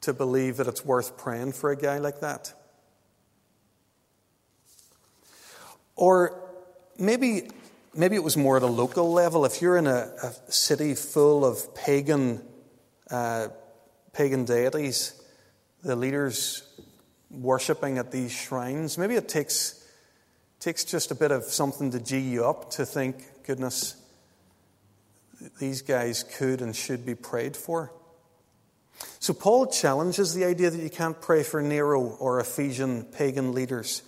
to 0.00 0.12
believe 0.12 0.56
that 0.56 0.66
it's 0.66 0.84
worth 0.84 1.16
praying 1.16 1.52
for 1.52 1.70
a 1.70 1.76
guy 1.76 1.98
like 1.98 2.18
that. 2.18 2.52
Or 5.94 6.42
maybe, 6.98 7.48
maybe 7.94 8.16
it 8.16 8.24
was 8.24 8.36
more 8.36 8.56
at 8.56 8.64
a 8.64 8.66
local 8.66 9.12
level. 9.12 9.44
If 9.44 9.62
you're 9.62 9.76
in 9.76 9.86
a, 9.86 10.10
a 10.20 10.32
city 10.50 10.96
full 10.96 11.44
of 11.44 11.76
pagan, 11.76 12.42
uh, 13.08 13.50
pagan 14.12 14.44
deities, 14.46 15.22
the 15.84 15.94
leaders 15.94 16.64
worshipping 17.30 17.98
at 17.98 18.10
these 18.10 18.32
shrines, 18.32 18.98
maybe 18.98 19.14
it 19.14 19.28
takes, 19.28 19.83
takes 20.64 20.82
just 20.82 21.10
a 21.10 21.14
bit 21.14 21.30
of 21.30 21.44
something 21.44 21.90
to 21.90 22.00
G 22.00 22.18
you 22.18 22.46
up 22.46 22.70
to 22.70 22.86
think, 22.86 23.16
goodness, 23.46 23.96
these 25.60 25.82
guys 25.82 26.22
could 26.22 26.62
and 26.62 26.74
should 26.74 27.04
be 27.04 27.14
prayed 27.14 27.54
for. 27.54 27.92
So 29.18 29.34
Paul 29.34 29.66
challenges 29.66 30.32
the 30.32 30.46
idea 30.46 30.70
that 30.70 30.82
you 30.82 30.88
can't 30.88 31.20
pray 31.20 31.42
for 31.42 31.60
Nero 31.60 32.00
or 32.00 32.40
Ephesian 32.40 33.04
pagan 33.04 33.52
leaders. 33.52 34.02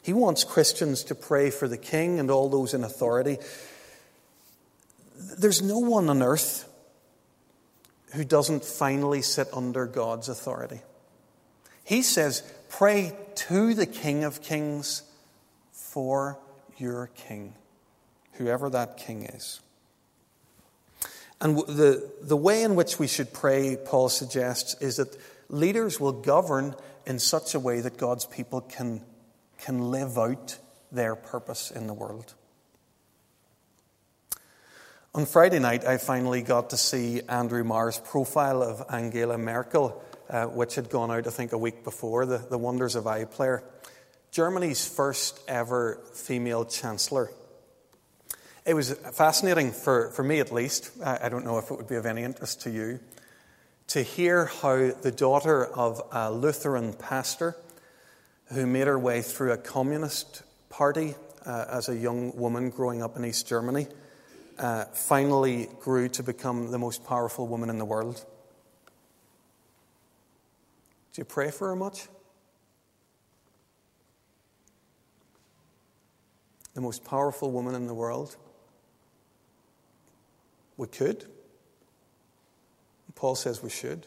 He 0.00 0.12
wants 0.12 0.44
Christians 0.44 1.02
to 1.04 1.16
pray 1.16 1.50
for 1.50 1.66
the 1.66 1.76
king 1.76 2.20
and 2.20 2.30
all 2.30 2.48
those 2.48 2.72
in 2.72 2.84
authority. 2.84 3.38
There's 5.36 5.60
no 5.60 5.80
one 5.80 6.08
on 6.08 6.22
earth 6.22 6.72
who 8.14 8.22
doesn't 8.22 8.64
finally 8.64 9.22
sit 9.22 9.48
under 9.52 9.86
God's 9.86 10.28
authority. 10.28 10.82
He 11.82 12.02
says, 12.02 12.44
Pray 12.68 13.12
to 13.34 13.74
the 13.74 13.86
King 13.86 14.22
of 14.22 14.40
Kings 14.40 15.02
for 15.96 16.38
your 16.76 17.06
king, 17.14 17.54
whoever 18.32 18.68
that 18.68 18.98
king 18.98 19.22
is. 19.22 19.60
And 21.40 21.56
the, 21.56 22.12
the 22.20 22.36
way 22.36 22.64
in 22.64 22.74
which 22.74 22.98
we 22.98 23.06
should 23.06 23.32
pray, 23.32 23.78
Paul 23.82 24.10
suggests, 24.10 24.74
is 24.82 24.96
that 24.98 25.16
leaders 25.48 25.98
will 25.98 26.12
govern 26.12 26.74
in 27.06 27.18
such 27.18 27.54
a 27.54 27.58
way 27.58 27.80
that 27.80 27.96
God's 27.96 28.26
people 28.26 28.60
can 28.60 29.00
can 29.56 29.90
live 29.90 30.18
out 30.18 30.58
their 30.92 31.16
purpose 31.16 31.70
in 31.70 31.86
the 31.86 31.94
world. 31.94 32.34
On 35.14 35.24
Friday 35.24 35.60
night, 35.60 35.86
I 35.86 35.96
finally 35.96 36.42
got 36.42 36.68
to 36.70 36.76
see 36.76 37.22
Andrew 37.26 37.64
Marr's 37.64 37.98
profile 37.98 38.62
of 38.62 38.84
Angela 38.90 39.38
Merkel, 39.38 40.04
uh, 40.28 40.44
which 40.44 40.74
had 40.74 40.90
gone 40.90 41.10
out, 41.10 41.26
I 41.26 41.30
think, 41.30 41.52
a 41.52 41.58
week 41.58 41.84
before, 41.84 42.26
the, 42.26 42.36
the 42.36 42.58
Wonders 42.58 42.96
of 42.96 43.04
iPlayer. 43.04 43.62
Germany's 44.36 44.86
first 44.86 45.40
ever 45.48 45.98
female 46.12 46.66
chancellor. 46.66 47.30
It 48.66 48.74
was 48.74 48.92
fascinating, 48.92 49.72
for, 49.72 50.10
for 50.10 50.22
me 50.22 50.40
at 50.40 50.52
least, 50.52 50.90
I, 51.02 51.20
I 51.22 51.28
don't 51.30 51.42
know 51.42 51.56
if 51.56 51.70
it 51.70 51.76
would 51.78 51.88
be 51.88 51.94
of 51.94 52.04
any 52.04 52.22
interest 52.22 52.60
to 52.64 52.70
you, 52.70 53.00
to 53.86 54.02
hear 54.02 54.44
how 54.44 54.90
the 54.90 55.10
daughter 55.10 55.64
of 55.64 56.02
a 56.12 56.30
Lutheran 56.30 56.92
pastor 56.92 57.56
who 58.52 58.66
made 58.66 58.88
her 58.88 58.98
way 58.98 59.22
through 59.22 59.52
a 59.52 59.56
communist 59.56 60.42
party 60.68 61.14
uh, 61.46 61.64
as 61.70 61.88
a 61.88 61.96
young 61.96 62.36
woman 62.36 62.68
growing 62.68 63.02
up 63.02 63.16
in 63.16 63.24
East 63.24 63.48
Germany, 63.48 63.86
uh, 64.58 64.84
finally 64.84 65.66
grew 65.80 66.10
to 66.10 66.22
become 66.22 66.70
the 66.70 66.78
most 66.78 67.06
powerful 67.06 67.46
woman 67.46 67.70
in 67.70 67.78
the 67.78 67.86
world. 67.86 68.22
Do 71.14 71.22
you 71.22 71.24
pray 71.24 71.50
for 71.50 71.68
her 71.68 71.76
much? 71.76 72.08
The 76.76 76.82
most 76.82 77.04
powerful 77.04 77.50
woman 77.50 77.74
in 77.74 77.86
the 77.86 77.94
world? 77.94 78.36
We 80.76 80.86
could. 80.86 81.24
Paul 83.14 83.34
says 83.34 83.62
we 83.62 83.70
should. 83.70 84.06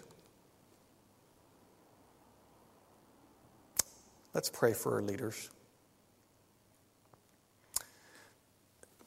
Let's 4.35 4.51
pray 4.51 4.73
for 4.73 4.93
our 4.93 5.01
leaders. 5.01 5.49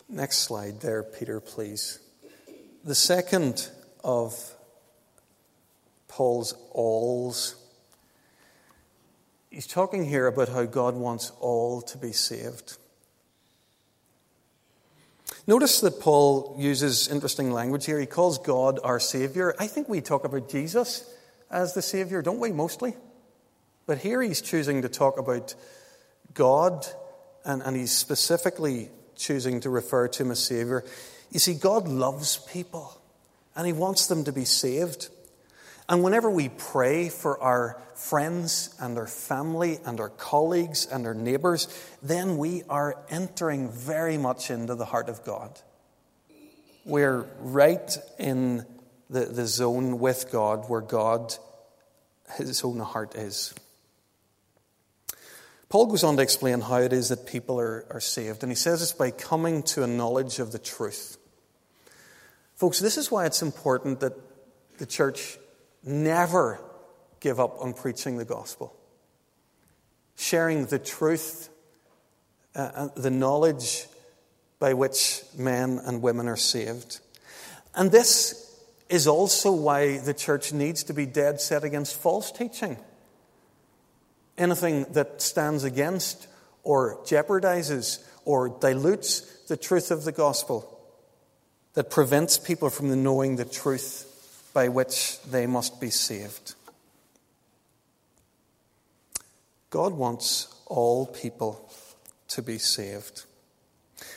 Next 0.09 0.39
slide 0.39 0.81
there, 0.81 1.05
Peter, 1.05 1.39
please. 1.39 2.01
The 2.83 2.97
second 2.97 3.71
of 4.03 4.35
Paul's 6.09 6.53
alls. 6.73 7.55
He's 9.51 9.69
talking 9.69 10.05
here 10.05 10.27
about 10.27 10.49
how 10.49 10.65
God 10.65 10.97
wants 10.97 11.31
all 11.39 11.81
to 11.83 11.97
be 11.97 12.11
saved. 12.11 12.79
Notice 15.47 15.81
that 15.81 15.99
Paul 15.99 16.55
uses 16.57 17.09
interesting 17.09 17.51
language 17.51 17.85
here. 17.85 17.99
He 17.99 18.07
calls 18.07 18.39
God 18.39 18.79
our 18.85 19.01
Savior. 19.01 19.55
I 19.59 19.67
think 19.67 19.89
we 19.89 20.01
talk 20.01 20.25
about 20.25 20.49
Jesus 20.49 21.05
as 21.51 21.75
the 21.75 21.83
Savior, 21.83 22.23
don't 22.23 22.39
we, 22.39 22.53
mostly? 22.53 22.95
But 23.85 23.99
here 23.99 24.23
he's 24.23 24.41
choosing 24.41 24.83
to 24.83 24.89
talk 24.89 25.19
about 25.19 25.55
God, 26.33 26.87
and, 27.45 27.61
and 27.63 27.77
he's 27.77 27.91
specifically 27.91 28.91
choosing 29.17 29.61
to 29.61 29.71
refer 29.71 30.07
to 30.07 30.23
him 30.23 30.31
as 30.31 30.39
Savior. 30.39 30.85
You 31.33 31.41
see, 31.41 31.55
God 31.55 31.89
loves 31.89 32.37
people, 32.37 32.97
and 33.57 33.67
he 33.67 33.73
wants 33.73 34.07
them 34.07 34.23
to 34.25 34.33
be 34.33 34.45
saved. 34.45 35.09
And 35.89 36.03
whenever 36.03 36.31
we 36.31 36.49
pray 36.49 37.09
for 37.09 37.41
our 37.41 37.81
friends 37.95 38.75
and 38.81 38.97
our 38.99 39.07
family 39.07 39.79
and 39.85 40.01
our 40.01 40.09
colleagues 40.09 40.87
and 40.87 41.07
our 41.07 41.15
neighbours, 41.15 41.69
then 42.03 42.39
we 42.39 42.63
are 42.69 42.97
entering 43.11 43.71
very 43.71 44.17
much 44.17 44.51
into 44.51 44.75
the 44.75 44.85
heart 44.85 45.09
of 45.09 45.25
God. 45.25 45.61
We're 46.85 47.27
right 47.41 47.97
in 48.19 48.65
the, 49.11 49.27
the 49.27 49.47
zone 49.47 49.99
with 49.99 50.31
God 50.33 50.69
where 50.69 50.81
God, 50.81 51.35
his 52.37 52.65
own 52.65 52.81
heart 52.81 53.15
is. 53.15 53.55
Paul 55.69 55.87
goes 55.87 56.05
on 56.05 56.17
to 56.17 56.23
explain 56.23 56.61
how 56.61 56.79
it 56.79 56.93
is 56.93 57.09
that 57.09 57.27
people 57.27 57.59
are, 57.59 57.87
are 57.91 58.01
saved, 58.01 58.43
and 58.43 58.53
he 58.53 58.57
says 58.57 58.83
it's 58.83 58.93
by 58.93 59.11
coming 59.11 59.63
to 59.63 59.83
a 59.83 59.87
knowledge 59.87 60.39
of 60.39 60.53
the 60.53 60.59
truth. 60.59 61.17
Folks, 62.57 62.79
this 62.79 62.99
is 62.99 63.11
why 63.11 63.27
it's 63.27 63.43
important 63.43 64.01
that 64.01 64.13
the 64.79 64.87
church 64.87 65.39
never 65.85 66.61
give 67.21 67.41
up 67.41 67.61
on 67.61 67.75
preaching 67.75 68.17
the 68.17 68.25
gospel, 68.25 68.75
sharing 70.17 70.67
the 70.67 70.79
truth, 70.79 71.49
uh, 72.55 72.89
the 72.97 73.11
knowledge 73.11 73.87
by 74.59 74.75
which 74.75 75.23
men 75.37 75.81
and 75.85 76.03
women 76.03 76.29
are 76.29 76.37
saved. 76.37 77.01
And 77.75 77.91
this 77.91 78.39
is 78.89 79.07
also 79.07 79.53
why 79.53 79.99
the 79.99 80.15
church 80.15 80.53
needs 80.53 80.85
to 80.85 80.93
be 80.93 81.07
dead 81.07 81.41
set 81.41 81.65
against 81.65 81.97
false 81.97 82.31
teaching. 82.31 82.77
Anything 84.37 84.85
that 84.93 85.23
stands 85.23 85.65
against 85.65 86.29
or 86.63 86.99
jeopardizes 87.05 88.05
or 88.25 88.49
dilutes 88.49 89.21
the 89.49 89.57
truth 89.57 89.91
of 89.91 90.05
the 90.05 90.13
gospel, 90.13 90.69
that 91.75 91.91
prevents 91.91 92.39
people 92.39 92.71
from 92.71 93.03
knowing 93.03 93.37
the 93.37 93.45
truth 93.45 94.12
by 94.53 94.69
which 94.69 95.21
they 95.23 95.47
must 95.47 95.81
be 95.81 95.91
saved. 95.91 96.55
God 99.71 99.95
wants 99.95 100.55
all 100.67 101.07
people 101.07 101.71
to 102.29 102.43
be 102.43 102.59
saved. 102.59 103.25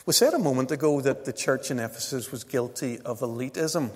We 0.05 0.13
said 0.13 0.33
a 0.33 0.39
moment 0.39 0.71
ago 0.71 0.99
that 1.01 1.25
the 1.25 1.33
church 1.33 1.71
in 1.71 1.79
Ephesus 1.79 2.31
was 2.31 2.43
guilty 2.43 2.99
of 2.99 3.19
elitism, 3.19 3.91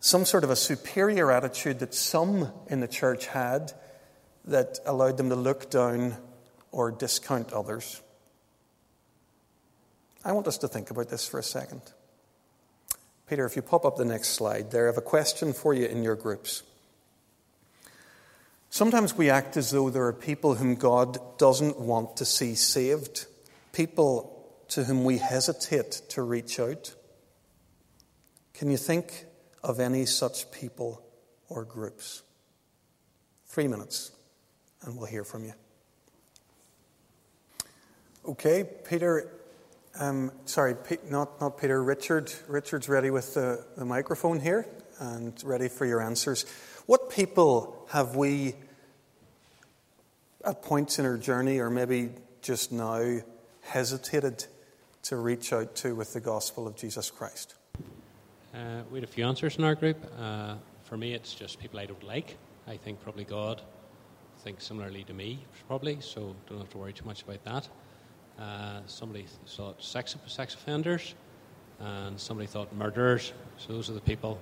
some 0.00 0.24
sort 0.24 0.44
of 0.44 0.50
a 0.50 0.56
superior 0.56 1.30
attitude 1.30 1.80
that 1.80 1.94
some 1.94 2.52
in 2.68 2.80
the 2.80 2.88
church 2.88 3.26
had 3.26 3.72
that 4.44 4.78
allowed 4.86 5.16
them 5.16 5.28
to 5.28 5.36
look 5.36 5.70
down 5.70 6.16
or 6.70 6.90
discount 6.90 7.52
others. 7.52 8.00
I 10.24 10.32
want 10.32 10.46
us 10.46 10.58
to 10.58 10.68
think 10.68 10.90
about 10.90 11.08
this 11.08 11.26
for 11.28 11.38
a 11.38 11.42
second. 11.42 11.82
Peter, 13.32 13.46
if 13.46 13.56
you 13.56 13.62
pop 13.62 13.86
up 13.86 13.96
the 13.96 14.04
next 14.04 14.32
slide 14.32 14.70
there, 14.70 14.84
I 14.84 14.86
have 14.88 14.98
a 14.98 15.00
question 15.00 15.54
for 15.54 15.72
you 15.72 15.86
in 15.86 16.02
your 16.02 16.16
groups. 16.16 16.62
Sometimes 18.68 19.16
we 19.16 19.30
act 19.30 19.56
as 19.56 19.70
though 19.70 19.88
there 19.88 20.04
are 20.04 20.12
people 20.12 20.56
whom 20.56 20.74
God 20.74 21.16
doesn't 21.38 21.80
want 21.80 22.18
to 22.18 22.26
see 22.26 22.54
saved, 22.54 23.24
people 23.72 24.54
to 24.68 24.84
whom 24.84 25.04
we 25.04 25.16
hesitate 25.16 26.02
to 26.10 26.20
reach 26.20 26.60
out. 26.60 26.94
Can 28.52 28.70
you 28.70 28.76
think 28.76 29.24
of 29.64 29.80
any 29.80 30.04
such 30.04 30.52
people 30.52 31.02
or 31.48 31.64
groups? 31.64 32.22
Three 33.46 33.66
minutes, 33.66 34.12
and 34.82 34.94
we'll 34.94 35.06
hear 35.06 35.24
from 35.24 35.46
you. 35.46 35.54
Okay, 38.28 38.68
Peter, 38.86 39.26
um, 39.98 40.32
sorry, 40.46 40.74
not, 41.10 41.40
not 41.40 41.58
Peter, 41.58 41.82
Richard. 41.82 42.32
Richard's 42.48 42.88
ready 42.88 43.10
with 43.10 43.34
the, 43.34 43.64
the 43.76 43.84
microphone 43.84 44.40
here 44.40 44.66
and 44.98 45.34
ready 45.44 45.68
for 45.68 45.84
your 45.84 46.00
answers. 46.00 46.46
What 46.86 47.10
people 47.10 47.86
have 47.90 48.16
we, 48.16 48.54
at 50.44 50.62
points 50.62 50.98
in 50.98 51.06
our 51.06 51.18
journey, 51.18 51.58
or 51.58 51.70
maybe 51.70 52.10
just 52.40 52.72
now, 52.72 53.18
hesitated 53.62 54.46
to 55.02 55.16
reach 55.16 55.52
out 55.52 55.74
to 55.76 55.94
with 55.94 56.12
the 56.12 56.20
gospel 56.20 56.66
of 56.66 56.76
Jesus 56.76 57.10
Christ? 57.10 57.54
Uh, 58.54 58.82
we 58.90 58.98
had 58.98 59.08
a 59.08 59.12
few 59.12 59.26
answers 59.26 59.56
in 59.56 59.64
our 59.64 59.74
group. 59.74 59.96
Uh, 60.18 60.54
for 60.84 60.96
me, 60.96 61.14
it's 61.14 61.34
just 61.34 61.58
people 61.58 61.78
I 61.78 61.86
don't 61.86 62.02
like. 62.02 62.36
I 62.66 62.76
think 62.76 63.02
probably 63.02 63.24
God 63.24 63.62
thinks 64.40 64.64
similarly 64.64 65.04
to 65.04 65.14
me, 65.14 65.44
probably, 65.68 65.98
so 66.00 66.34
don't 66.48 66.58
have 66.58 66.70
to 66.70 66.78
worry 66.78 66.92
too 66.92 67.04
much 67.04 67.22
about 67.22 67.44
that. 67.44 67.68
Uh, 68.38 68.80
somebody 68.86 69.26
thought 69.46 69.82
sex, 69.82 70.16
sex 70.26 70.54
offenders, 70.54 71.14
and 71.80 72.18
somebody 72.18 72.46
thought 72.46 72.74
murderers. 72.74 73.32
So 73.58 73.72
those 73.72 73.90
are 73.90 73.92
the 73.94 74.00
people 74.00 74.38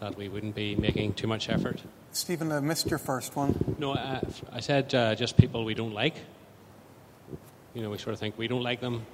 that 0.00 0.16
we 0.16 0.28
wouldn't 0.28 0.54
be 0.54 0.76
making 0.76 1.14
too 1.14 1.26
much 1.26 1.48
effort. 1.48 1.82
Stephen, 2.12 2.50
I 2.52 2.60
missed 2.60 2.88
your 2.88 2.98
first 2.98 3.36
one. 3.36 3.76
No, 3.78 3.92
uh, 3.92 4.20
I 4.52 4.60
said 4.60 4.94
uh, 4.94 5.14
just 5.14 5.36
people 5.36 5.64
we 5.64 5.74
don't 5.74 5.92
like. 5.92 6.14
You 7.74 7.82
know, 7.82 7.90
we 7.90 7.98
sort 7.98 8.14
of 8.14 8.20
think 8.20 8.38
we 8.38 8.48
don't 8.48 8.62
like 8.62 8.80
them. 8.80 9.04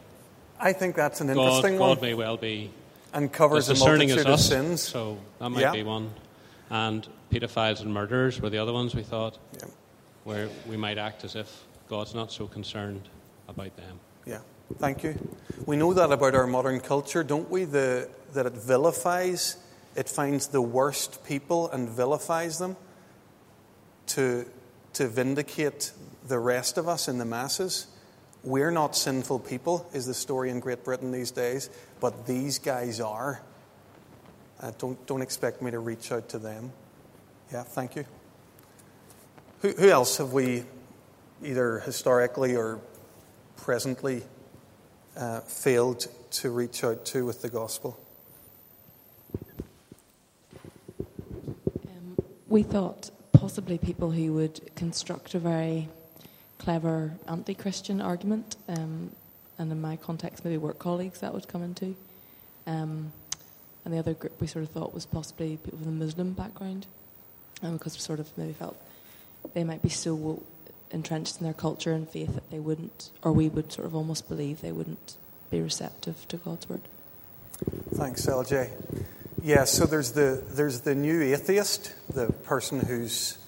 I 0.58 0.72
think 0.72 0.94
that's 0.94 1.20
an 1.20 1.28
interesting 1.28 1.72
God 1.76 1.80
one. 1.80 1.94
God 1.96 2.02
may 2.02 2.14
well 2.14 2.36
be 2.36 2.70
and 3.12 3.32
covers 3.32 3.68
a 3.68 3.74
multitude 3.74 4.18
as 4.18 4.24
of 4.24 4.32
us, 4.32 4.48
sins. 4.48 4.82
so 4.82 5.18
that 5.38 5.50
might 5.50 5.60
Yeah. 5.60 5.72
be 5.72 5.82
one. 5.82 6.12
And 6.70 7.06
paedophiles 7.30 7.80
and 7.80 7.92
murderers 7.92 8.40
were 8.40 8.50
the 8.50 8.58
other 8.58 8.72
ones 8.72 8.94
we 8.94 9.02
thought, 9.02 9.38
Yeah. 9.58 9.66
where 10.24 10.48
we 10.68 10.76
might 10.76 10.98
act 10.98 11.24
as 11.24 11.34
if 11.36 11.64
God's 11.88 12.14
not 12.14 12.32
so 12.32 12.46
concerned 12.46 13.08
about 13.48 13.76
them. 13.76 14.00
Yeah, 14.26 14.40
thank 14.78 15.02
you. 15.02 15.14
We 15.66 15.76
know 15.76 15.92
that 15.94 16.10
about 16.10 16.34
our 16.34 16.46
modern 16.46 16.80
culture, 16.80 17.22
don't 17.22 17.50
we? 17.50 17.64
The, 17.64 18.08
that 18.32 18.46
it 18.46 18.54
vilifies, 18.54 19.56
it 19.96 20.08
finds 20.08 20.48
the 20.48 20.62
worst 20.62 21.24
people 21.24 21.70
and 21.70 21.88
vilifies 21.88 22.58
them 22.58 22.76
to, 24.08 24.46
to 24.94 25.08
vindicate 25.08 25.92
the 26.26 26.38
rest 26.38 26.78
of 26.78 26.88
us 26.88 27.08
in 27.08 27.18
the 27.18 27.24
masses. 27.24 27.86
We're 28.42 28.70
not 28.70 28.94
sinful 28.96 29.40
people, 29.40 29.88
is 29.94 30.06
the 30.06 30.14
story 30.14 30.50
in 30.50 30.60
Great 30.60 30.84
Britain 30.84 31.12
these 31.12 31.30
days, 31.30 31.70
but 32.00 32.26
these 32.26 32.58
guys 32.58 33.00
are. 33.00 33.40
Uh, 34.60 34.72
don't, 34.78 35.06
don't 35.06 35.22
expect 35.22 35.62
me 35.62 35.70
to 35.70 35.78
reach 35.78 36.12
out 36.12 36.28
to 36.30 36.38
them. 36.38 36.72
Yeah, 37.52 37.62
thank 37.62 37.96
you. 37.96 38.04
Who, 39.60 39.72
who 39.72 39.88
else 39.88 40.18
have 40.18 40.32
we 40.32 40.64
either 41.42 41.80
historically 41.80 42.56
or 42.56 42.80
presently 43.56 44.22
uh, 45.16 45.40
failed 45.40 46.06
to 46.30 46.50
reach 46.50 46.84
out 46.84 47.04
to 47.06 47.24
with 47.24 47.42
the 47.42 47.48
gospel? 47.48 47.98
Um, 51.86 52.16
we 52.48 52.62
thought 52.62 53.10
possibly 53.32 53.78
people 53.78 54.10
who 54.10 54.32
would 54.32 54.60
construct 54.74 55.34
a 55.34 55.38
very 55.38 55.88
clever 56.58 57.12
anti 57.28 57.54
Christian 57.54 58.00
argument, 58.00 58.56
um, 58.68 59.10
and 59.58 59.70
in 59.70 59.80
my 59.80 59.96
context, 59.96 60.44
maybe 60.44 60.56
work 60.56 60.78
colleagues 60.78 61.20
that 61.20 61.32
would 61.32 61.46
come 61.48 61.62
into. 61.62 61.94
Um, 62.66 63.12
and 63.84 63.92
the 63.92 63.98
other 63.98 64.14
group 64.14 64.40
we 64.40 64.46
sort 64.46 64.64
of 64.64 64.70
thought 64.70 64.94
was 64.94 65.04
possibly 65.04 65.58
people 65.62 65.78
with 65.78 65.88
a 65.88 65.92
Muslim 65.92 66.32
background, 66.32 66.86
um, 67.62 67.74
because 67.76 67.94
we 67.94 68.00
sort 68.00 68.18
of 68.18 68.30
maybe 68.38 68.54
felt 68.54 68.76
they 69.52 69.64
might 69.64 69.82
be 69.82 69.90
so 69.90 70.42
entrenched 70.94 71.38
in 71.38 71.44
their 71.44 71.52
culture 71.52 71.92
and 71.92 72.08
faith 72.08 72.34
that 72.34 72.50
they 72.50 72.58
wouldn't, 72.58 73.10
or 73.22 73.32
we 73.32 73.48
would 73.48 73.72
sort 73.72 73.86
of 73.86 73.94
almost 73.94 74.28
believe 74.28 74.60
they 74.60 74.72
wouldn't 74.72 75.16
be 75.50 75.60
receptive 75.60 76.26
to 76.28 76.36
God's 76.38 76.68
word. 76.68 76.80
Thanks, 77.94 78.26
LJ. 78.26 78.70
Yeah, 79.42 79.64
so 79.64 79.84
there's 79.84 80.12
the, 80.12 80.42
there's 80.52 80.80
the 80.80 80.94
new 80.94 81.20
atheist, 81.22 81.92
the 82.12 82.32
person 82.32 82.80
who's 82.80 83.38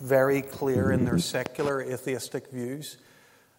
very 0.00 0.42
clear 0.42 0.90
in 0.90 1.04
their 1.04 1.18
secular 1.18 1.82
atheistic 1.82 2.50
views. 2.50 2.96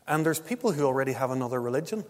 And 0.08 0.26
there's 0.26 0.40
people 0.40 0.72
who 0.72 0.84
already 0.86 1.14
have 1.14 1.32
another 1.32 1.62
religion. 1.62 2.04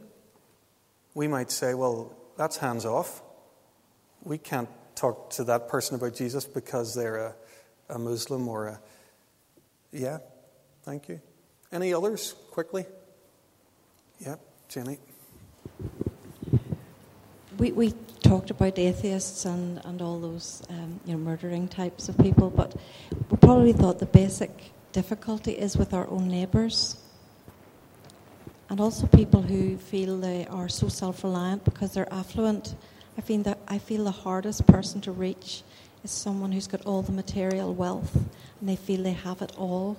We 1.14 1.28
might 1.28 1.52
say, 1.52 1.74
well, 1.74 2.16
that's 2.38 2.58
hands 2.58 2.86
off. 2.86 3.22
We 4.24 4.38
can't 4.38 4.70
talk 4.96 5.30
to 5.32 5.44
that 5.46 5.68
person 5.68 5.96
about 5.96 6.16
Jesus 6.16 6.46
because 6.46 6.96
they're 6.96 7.18
a, 7.18 7.36
a 7.90 8.00
Muslim 8.00 8.48
or 8.48 8.68
a. 8.68 8.80
Yeah, 9.92 10.18
thank 10.86 11.10
you. 11.10 11.20
Any 11.72 11.94
others, 11.94 12.36
quickly? 12.52 12.86
Yeah, 14.20 14.36
Jenny. 14.70 15.00
We, 17.58 17.72
we 17.72 17.94
talked 18.22 18.52
about 18.52 18.78
atheists 18.78 19.46
and, 19.46 19.82
and 19.86 20.02
all 20.02 20.20
those 20.20 20.62
um, 20.70 21.00
you 21.06 21.14
know 21.14 21.20
murdering 21.20 21.68
types 21.68 22.08
of 22.08 22.18
people, 22.18 22.50
but 22.50 22.76
we 23.32 23.38
probably 23.38 23.74
thought 23.74 24.00
the 24.00 24.06
basic 24.06 24.52
difficulty 24.92 25.54
is 25.54 25.76
with 25.76 25.94
our 25.94 26.08
own 26.10 26.28
neighbours, 26.28 26.98
and 28.70 28.80
also 28.80 29.08
people 29.08 29.42
who 29.42 29.78
feel 29.78 30.20
they 30.20 30.46
are 30.48 30.70
so 30.70 30.88
self-reliant 30.88 31.66
because 31.66 31.94
they're 31.94 32.14
affluent. 32.14 32.76
I 33.18 33.22
feel 33.22 33.42
that 33.44 33.58
I 33.68 33.80
feel 33.80 34.04
the 34.04 34.12
hardest 34.12 34.68
person 34.68 35.02
to 35.02 35.12
reach 35.12 35.64
is 36.04 36.12
someone 36.12 36.52
who's 36.52 36.68
got 36.68 36.86
all 36.86 37.02
the 37.02 37.12
material 37.12 37.74
wealth 37.74 38.16
and 38.60 38.70
they 38.70 38.76
feel 38.76 39.02
they 39.02 39.14
have 39.14 39.42
it 39.42 39.52
all, 39.58 39.98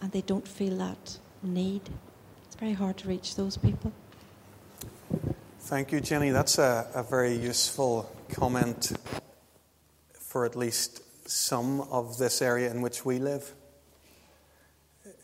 and 0.00 0.12
they 0.12 0.22
don't 0.22 0.46
feel 0.46 0.76
that 0.78 1.18
need. 1.42 1.82
It's 2.46 2.56
very 2.56 2.72
hard 2.72 2.96
to 2.98 3.08
reach 3.08 3.36
those 3.36 3.56
people. 3.56 3.92
Thank 5.60 5.92
you, 5.92 6.00
Jenny. 6.00 6.30
That's 6.30 6.58
a, 6.58 6.88
a 6.94 7.02
very 7.02 7.34
useful 7.34 8.10
comment 8.30 8.92
for 10.20 10.44
at 10.44 10.56
least 10.56 11.02
some 11.28 11.80
of 11.82 12.18
this 12.18 12.42
area 12.42 12.70
in 12.70 12.82
which 12.82 13.04
we 13.04 13.18
live. 13.18 13.52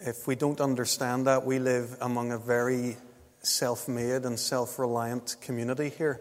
If 0.01 0.27
we 0.27 0.35
don't 0.35 0.61
understand 0.61 1.27
that, 1.27 1.45
we 1.45 1.59
live 1.59 1.97
among 2.01 2.33
a 2.33 2.39
very 2.39 2.97
self 3.43 3.87
made 3.87 4.25
and 4.25 4.39
self 4.39 4.79
reliant 4.79 5.37
community 5.41 5.91
here. 5.91 6.21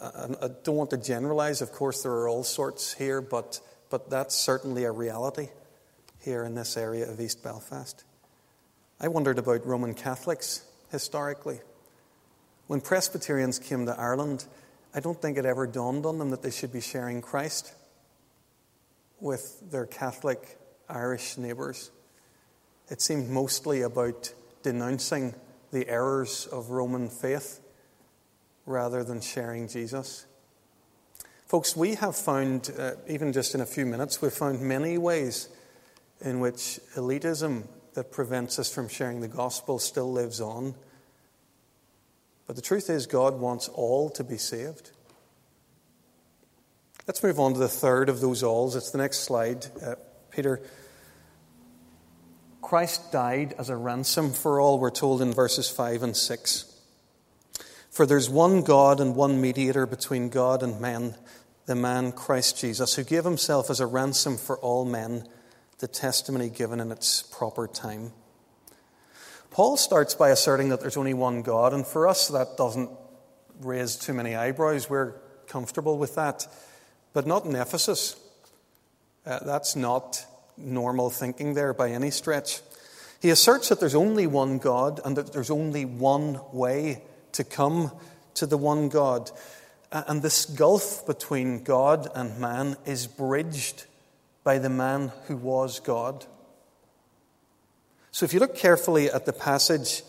I 0.00 0.48
don't 0.62 0.76
want 0.76 0.90
to 0.90 0.96
generalize, 0.96 1.60
of 1.60 1.72
course, 1.72 2.04
there 2.04 2.12
are 2.12 2.28
all 2.28 2.44
sorts 2.44 2.92
here, 2.92 3.20
but, 3.20 3.58
but 3.90 4.08
that's 4.08 4.36
certainly 4.36 4.84
a 4.84 4.92
reality 4.92 5.48
here 6.22 6.44
in 6.44 6.54
this 6.54 6.76
area 6.76 7.10
of 7.10 7.20
East 7.20 7.42
Belfast. 7.42 8.04
I 9.00 9.08
wondered 9.08 9.38
about 9.38 9.66
Roman 9.66 9.94
Catholics 9.94 10.64
historically. 10.90 11.60
When 12.68 12.80
Presbyterians 12.80 13.58
came 13.58 13.86
to 13.86 13.98
Ireland, 13.98 14.46
I 14.94 15.00
don't 15.00 15.20
think 15.20 15.36
it 15.36 15.44
ever 15.44 15.66
dawned 15.66 16.06
on 16.06 16.18
them 16.18 16.30
that 16.30 16.42
they 16.42 16.50
should 16.50 16.72
be 16.72 16.80
sharing 16.80 17.20
Christ 17.20 17.74
with 19.20 19.70
their 19.70 19.86
Catholic 19.86 20.58
Irish 20.88 21.36
neighbours. 21.38 21.90
It 22.88 23.00
seemed 23.00 23.28
mostly 23.28 23.82
about 23.82 24.32
denouncing 24.62 25.34
the 25.72 25.88
errors 25.88 26.46
of 26.46 26.70
Roman 26.70 27.08
faith 27.08 27.60
rather 28.66 29.02
than 29.02 29.20
sharing 29.20 29.66
Jesus. 29.66 30.26
Folks, 31.46 31.76
we 31.76 31.96
have 31.96 32.14
found, 32.14 32.70
uh, 32.78 32.92
even 33.08 33.32
just 33.32 33.54
in 33.54 33.60
a 33.60 33.66
few 33.66 33.86
minutes, 33.86 34.22
we've 34.22 34.32
found 34.32 34.60
many 34.60 34.98
ways 34.98 35.48
in 36.22 36.40
which 36.40 36.80
elitism 36.94 37.66
that 37.94 38.10
prevents 38.10 38.58
us 38.58 38.72
from 38.72 38.88
sharing 38.88 39.20
the 39.20 39.28
gospel 39.28 39.78
still 39.78 40.10
lives 40.10 40.40
on. 40.40 40.74
But 42.46 42.56
the 42.56 42.62
truth 42.62 42.90
is, 42.90 43.06
God 43.06 43.38
wants 43.38 43.68
all 43.68 44.10
to 44.10 44.24
be 44.24 44.38
saved. 44.38 44.90
Let's 47.06 47.22
move 47.22 47.40
on 47.40 47.54
to 47.54 47.58
the 47.58 47.68
third 47.68 48.08
of 48.08 48.20
those 48.20 48.42
alls. 48.42 48.76
It's 48.76 48.90
the 48.90 48.98
next 48.98 49.20
slide. 49.20 49.66
Uh, 49.84 49.96
Peter. 50.30 50.60
Christ 52.60 53.12
died 53.12 53.54
as 53.58 53.68
a 53.68 53.76
ransom 53.76 54.32
for 54.32 54.60
all, 54.60 54.78
we're 54.78 54.90
told 54.90 55.20
in 55.20 55.32
verses 55.32 55.68
5 55.68 56.04
and 56.04 56.16
6. 56.16 56.80
For 57.90 58.06
there's 58.06 58.30
one 58.30 58.62
God 58.62 59.00
and 59.00 59.14
one 59.14 59.40
mediator 59.40 59.84
between 59.84 60.30
God 60.30 60.62
and 60.62 60.80
men, 60.80 61.16
the 61.66 61.74
man 61.74 62.12
Christ 62.12 62.58
Jesus, 62.58 62.94
who 62.94 63.04
gave 63.04 63.24
himself 63.24 63.68
as 63.68 63.80
a 63.80 63.86
ransom 63.86 64.38
for 64.38 64.58
all 64.58 64.86
men, 64.86 65.28
the 65.82 65.88
testimony 65.88 66.48
given 66.48 66.78
in 66.78 66.92
its 66.92 67.24
proper 67.24 67.66
time. 67.66 68.12
Paul 69.50 69.76
starts 69.76 70.14
by 70.14 70.30
asserting 70.30 70.68
that 70.68 70.80
there's 70.80 70.96
only 70.96 71.12
one 71.12 71.42
God, 71.42 71.74
and 71.74 71.84
for 71.84 72.06
us 72.06 72.28
that 72.28 72.56
doesn't 72.56 72.88
raise 73.60 73.96
too 73.96 74.14
many 74.14 74.36
eyebrows. 74.36 74.88
We're 74.88 75.14
comfortable 75.48 75.98
with 75.98 76.14
that. 76.14 76.46
But 77.12 77.26
not 77.26 77.46
in 77.46 77.56
Ephesus. 77.56 78.14
Uh, 79.26 79.40
that's 79.44 79.74
not 79.74 80.24
normal 80.56 81.10
thinking 81.10 81.54
there 81.54 81.74
by 81.74 81.90
any 81.90 82.12
stretch. 82.12 82.60
He 83.20 83.30
asserts 83.30 83.68
that 83.68 83.80
there's 83.80 83.96
only 83.96 84.28
one 84.28 84.58
God 84.58 85.00
and 85.04 85.16
that 85.16 85.32
there's 85.32 85.50
only 85.50 85.84
one 85.84 86.40
way 86.52 87.02
to 87.32 87.42
come 87.42 87.90
to 88.34 88.46
the 88.46 88.56
one 88.56 88.88
God. 88.88 89.32
And 89.90 90.22
this 90.22 90.44
gulf 90.44 91.04
between 91.06 91.64
God 91.64 92.08
and 92.14 92.38
man 92.38 92.76
is 92.86 93.08
bridged 93.08 93.86
by 94.44 94.58
the 94.58 94.70
man 94.70 95.12
who 95.26 95.36
was 95.36 95.80
God. 95.80 96.26
So 98.10 98.24
if 98.24 98.34
you 98.34 98.40
look 98.40 98.56
carefully 98.56 99.10
at 99.10 99.24
the 99.24 99.32
passage, 99.32 100.02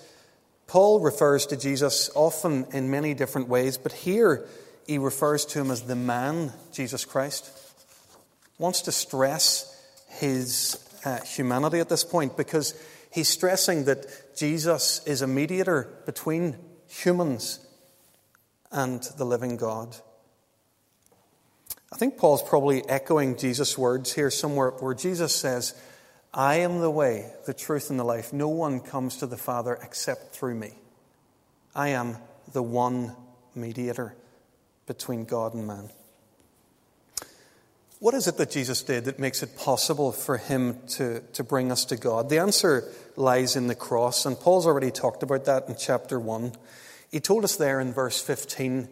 Paul 0.67 0.99
refers 0.99 1.45
to 1.47 1.57
Jesus 1.57 2.09
often 2.15 2.65
in 2.73 2.91
many 2.91 3.13
different 3.13 3.47
ways, 3.47 3.77
but 3.77 3.91
here 3.91 4.45
he 4.87 4.97
refers 4.97 5.45
to 5.45 5.59
him 5.59 5.71
as 5.71 5.83
the 5.83 5.95
man, 5.95 6.51
Jesus 6.71 7.05
Christ. 7.05 7.49
Wants 8.57 8.81
to 8.81 8.91
stress 8.91 9.69
his 10.09 10.77
uh, 11.05 11.21
humanity 11.21 11.79
at 11.79 11.89
this 11.89 12.03
point 12.03 12.37
because 12.37 12.73
he's 13.11 13.29
stressing 13.29 13.85
that 13.85 14.35
Jesus 14.35 15.05
is 15.05 15.21
a 15.21 15.27
mediator 15.27 15.87
between 16.05 16.57
humans 16.87 17.59
and 18.71 19.01
the 19.17 19.25
living 19.25 19.57
God. 19.57 19.95
I 21.93 21.95
think 21.95 22.17
Paul's 22.17 22.41
probably 22.41 22.83
echoing 22.89 23.37
Jesus' 23.37 23.77
words 23.77 24.11
here 24.11 24.31
somewhere 24.31 24.71
where 24.71 24.95
Jesus 24.95 25.35
says, 25.35 25.79
I 26.33 26.55
am 26.55 26.79
the 26.79 26.89
way, 26.89 27.31
the 27.45 27.53
truth, 27.53 27.91
and 27.91 27.99
the 27.99 28.03
life. 28.03 28.33
No 28.33 28.49
one 28.49 28.79
comes 28.79 29.17
to 29.17 29.27
the 29.27 29.37
Father 29.37 29.77
except 29.79 30.33
through 30.33 30.55
me. 30.55 30.71
I 31.75 31.89
am 31.89 32.17
the 32.51 32.63
one 32.63 33.15
mediator 33.53 34.15
between 34.87 35.25
God 35.25 35.53
and 35.53 35.67
man. 35.67 35.91
What 37.99 38.15
is 38.15 38.27
it 38.27 38.37
that 38.37 38.49
Jesus 38.49 38.81
did 38.81 39.05
that 39.05 39.19
makes 39.19 39.43
it 39.43 39.55
possible 39.55 40.11
for 40.11 40.37
him 40.37 40.79
to, 40.87 41.19
to 41.33 41.43
bring 41.43 41.71
us 41.71 41.85
to 41.85 41.95
God? 41.95 42.27
The 42.27 42.39
answer 42.39 42.91
lies 43.15 43.55
in 43.55 43.67
the 43.67 43.75
cross, 43.75 44.25
and 44.25 44.39
Paul's 44.39 44.65
already 44.65 44.89
talked 44.89 45.21
about 45.21 45.45
that 45.45 45.69
in 45.69 45.75
chapter 45.77 46.19
1. 46.19 46.53
He 47.11 47.19
told 47.19 47.43
us 47.43 47.55
there 47.55 47.79
in 47.79 47.93
verse 47.93 48.19
15 48.19 48.89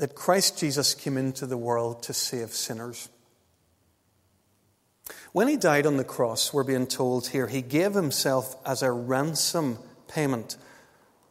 that 0.00 0.14
Christ 0.14 0.58
Jesus 0.58 0.94
came 0.94 1.18
into 1.18 1.44
the 1.44 1.58
world 1.58 2.02
to 2.04 2.14
save 2.14 2.52
sinners. 2.52 3.10
When 5.32 5.46
he 5.46 5.58
died 5.58 5.84
on 5.84 5.98
the 5.98 6.04
cross, 6.04 6.54
we're 6.54 6.64
being 6.64 6.86
told 6.86 7.28
here, 7.28 7.46
he 7.46 7.60
gave 7.60 7.92
himself 7.92 8.56
as 8.64 8.82
a 8.82 8.90
ransom 8.90 9.78
payment 10.08 10.56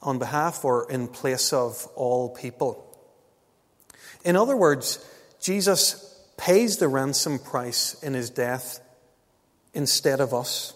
on 0.04 0.20
behalf 0.20 0.64
or 0.64 0.90
in 0.90 1.08
place 1.08 1.52
of 1.52 1.84
all 1.96 2.30
people. 2.30 2.86
In 4.24 4.36
other 4.36 4.56
words, 4.56 5.04
Jesus 5.42 6.24
pays 6.38 6.78
the 6.78 6.88
ransom 6.88 7.40
price 7.40 7.96
in 8.04 8.14
his 8.14 8.30
death 8.30 8.80
instead 9.74 10.22
of 10.22 10.32
us 10.32 10.76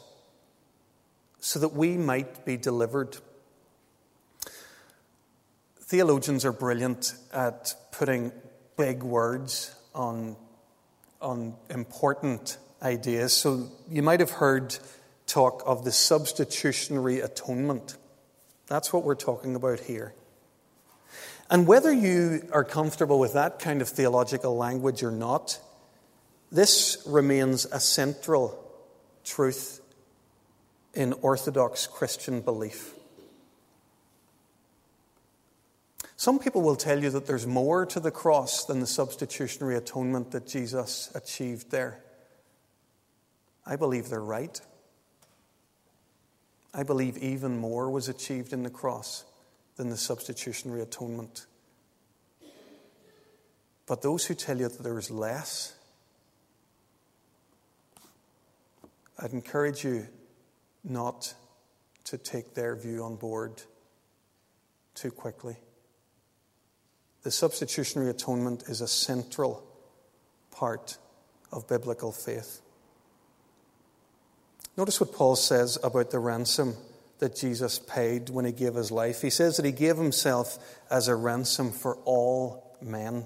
so 1.39 1.59
that 1.59 1.73
we 1.73 1.95
might 1.95 2.43
be 2.43 2.57
delivered. 2.57 3.17
Theologians 5.93 6.43
are 6.43 6.51
brilliant 6.51 7.13
at 7.31 7.75
putting 7.91 8.31
big 8.77 9.03
words 9.03 9.75
on, 9.93 10.35
on 11.21 11.53
important 11.69 12.57
ideas. 12.81 13.31
So 13.31 13.69
you 13.87 14.01
might 14.01 14.19
have 14.19 14.31
heard 14.31 14.75
talk 15.27 15.61
of 15.67 15.85
the 15.85 15.91
substitutionary 15.91 17.19
atonement. 17.19 17.95
That's 18.65 18.91
what 18.91 19.03
we're 19.03 19.13
talking 19.13 19.53
about 19.53 19.81
here. 19.81 20.15
And 21.51 21.67
whether 21.67 21.93
you 21.93 22.49
are 22.51 22.63
comfortable 22.63 23.19
with 23.19 23.33
that 23.33 23.59
kind 23.59 23.79
of 23.79 23.87
theological 23.87 24.57
language 24.57 25.03
or 25.03 25.11
not, 25.11 25.59
this 26.51 27.03
remains 27.05 27.65
a 27.65 27.79
central 27.79 28.59
truth 29.23 29.79
in 30.95 31.13
Orthodox 31.21 31.85
Christian 31.85 32.41
belief. 32.41 32.95
Some 36.23 36.39
people 36.39 36.61
will 36.61 36.77
tell 36.77 37.03
you 37.03 37.09
that 37.09 37.25
there's 37.27 37.45
more 37.45 37.85
to 37.87 37.99
the 37.99 38.09
cross 38.09 38.63
than 38.63 38.79
the 38.79 38.87
substitutionary 38.87 39.75
atonement 39.75 40.31
that 40.31 40.47
Jesus 40.47 41.11
achieved 41.13 41.69
there. 41.69 42.01
I 43.65 43.75
believe 43.75 44.07
they're 44.07 44.21
right. 44.21 44.57
I 46.73 46.83
believe 46.83 47.17
even 47.17 47.57
more 47.57 47.89
was 47.89 48.07
achieved 48.07 48.53
in 48.53 48.63
the 48.63 48.69
cross 48.69 49.25
than 49.75 49.89
the 49.89 49.97
substitutionary 49.97 50.81
atonement. 50.81 51.45
But 53.85 54.01
those 54.01 54.25
who 54.25 54.33
tell 54.33 54.57
you 54.57 54.69
that 54.69 54.81
there 54.81 54.97
is 54.97 55.11
less, 55.11 55.75
I'd 59.19 59.33
encourage 59.33 59.83
you 59.83 60.07
not 60.85 61.33
to 62.05 62.17
take 62.17 62.53
their 62.53 62.77
view 62.77 63.03
on 63.03 63.17
board 63.17 63.61
too 64.95 65.11
quickly. 65.11 65.57
The 67.23 67.31
substitutionary 67.31 68.09
atonement 68.09 68.63
is 68.67 68.81
a 68.81 68.87
central 68.87 69.63
part 70.51 70.97
of 71.51 71.67
biblical 71.67 72.11
faith. 72.11 72.61
Notice 74.75 74.99
what 74.99 75.13
Paul 75.13 75.35
says 75.35 75.77
about 75.83 76.11
the 76.11 76.19
ransom 76.19 76.75
that 77.19 77.35
Jesus 77.35 77.79
paid 77.79 78.29
when 78.29 78.43
he 78.43 78.51
gave 78.51 78.75
his 78.75 78.91
life. 78.91 79.21
He 79.21 79.29
says 79.29 79.57
that 79.57 79.65
he 79.65 79.71
gave 79.71 79.97
himself 79.97 80.57
as 80.89 81.07
a 81.07 81.15
ransom 81.15 81.71
for 81.71 81.95
all 82.05 82.75
men. 82.81 83.25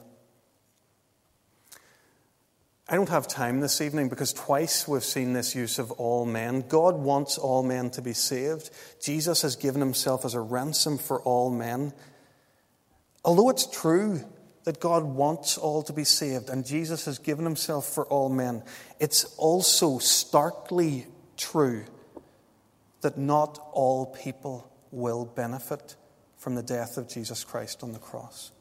I 2.90 2.96
don't 2.96 3.10
have 3.10 3.28
time 3.28 3.60
this 3.60 3.82
evening 3.82 4.08
because 4.08 4.32
twice 4.32 4.88
we've 4.88 5.04
seen 5.04 5.34
this 5.34 5.56
use 5.56 5.80
of 5.80 5.92
all 5.92 6.26
men. 6.26 6.64
God 6.70 6.96
wants 6.96 7.38
all 7.38 7.64
men 7.64 7.90
to 7.92 8.02
be 8.02 8.14
saved. 8.14 8.70
Jesus 9.02 9.42
has 9.42 9.56
given 9.56 9.82
himself 9.82 10.24
as 10.24 10.36
a 10.36 10.40
ransom 10.40 10.98
for 10.98 11.22
all 11.22 11.50
men. 11.50 11.92
Although 13.28 13.50
it's 13.50 13.68
true 13.68 14.24
that 14.64 14.80
God 14.80 15.04
wants 15.04 15.58
all 15.58 15.84
to 15.84 15.92
be 15.92 16.06
saved 16.06 16.50
and 16.50 16.66
Jesus 16.66 17.04
has 17.06 17.20
given 17.20 17.44
himself 17.44 17.86
for 17.86 18.06
all 18.06 18.30
men, 18.30 18.64
it's 19.02 19.26
also 19.36 19.98
starkly 19.98 21.08
true 21.36 21.84
that 23.02 23.18
not 23.18 23.60
all 23.74 24.06
people 24.06 24.72
will 24.92 25.26
benefit 25.26 25.98
from 26.38 26.56
the 26.56 26.64
death 26.64 26.98
of 26.98 27.10
Jesus 27.10 27.44
Christ 27.44 27.84
on 27.84 27.92
the 27.92 28.00
cross. 28.00 28.52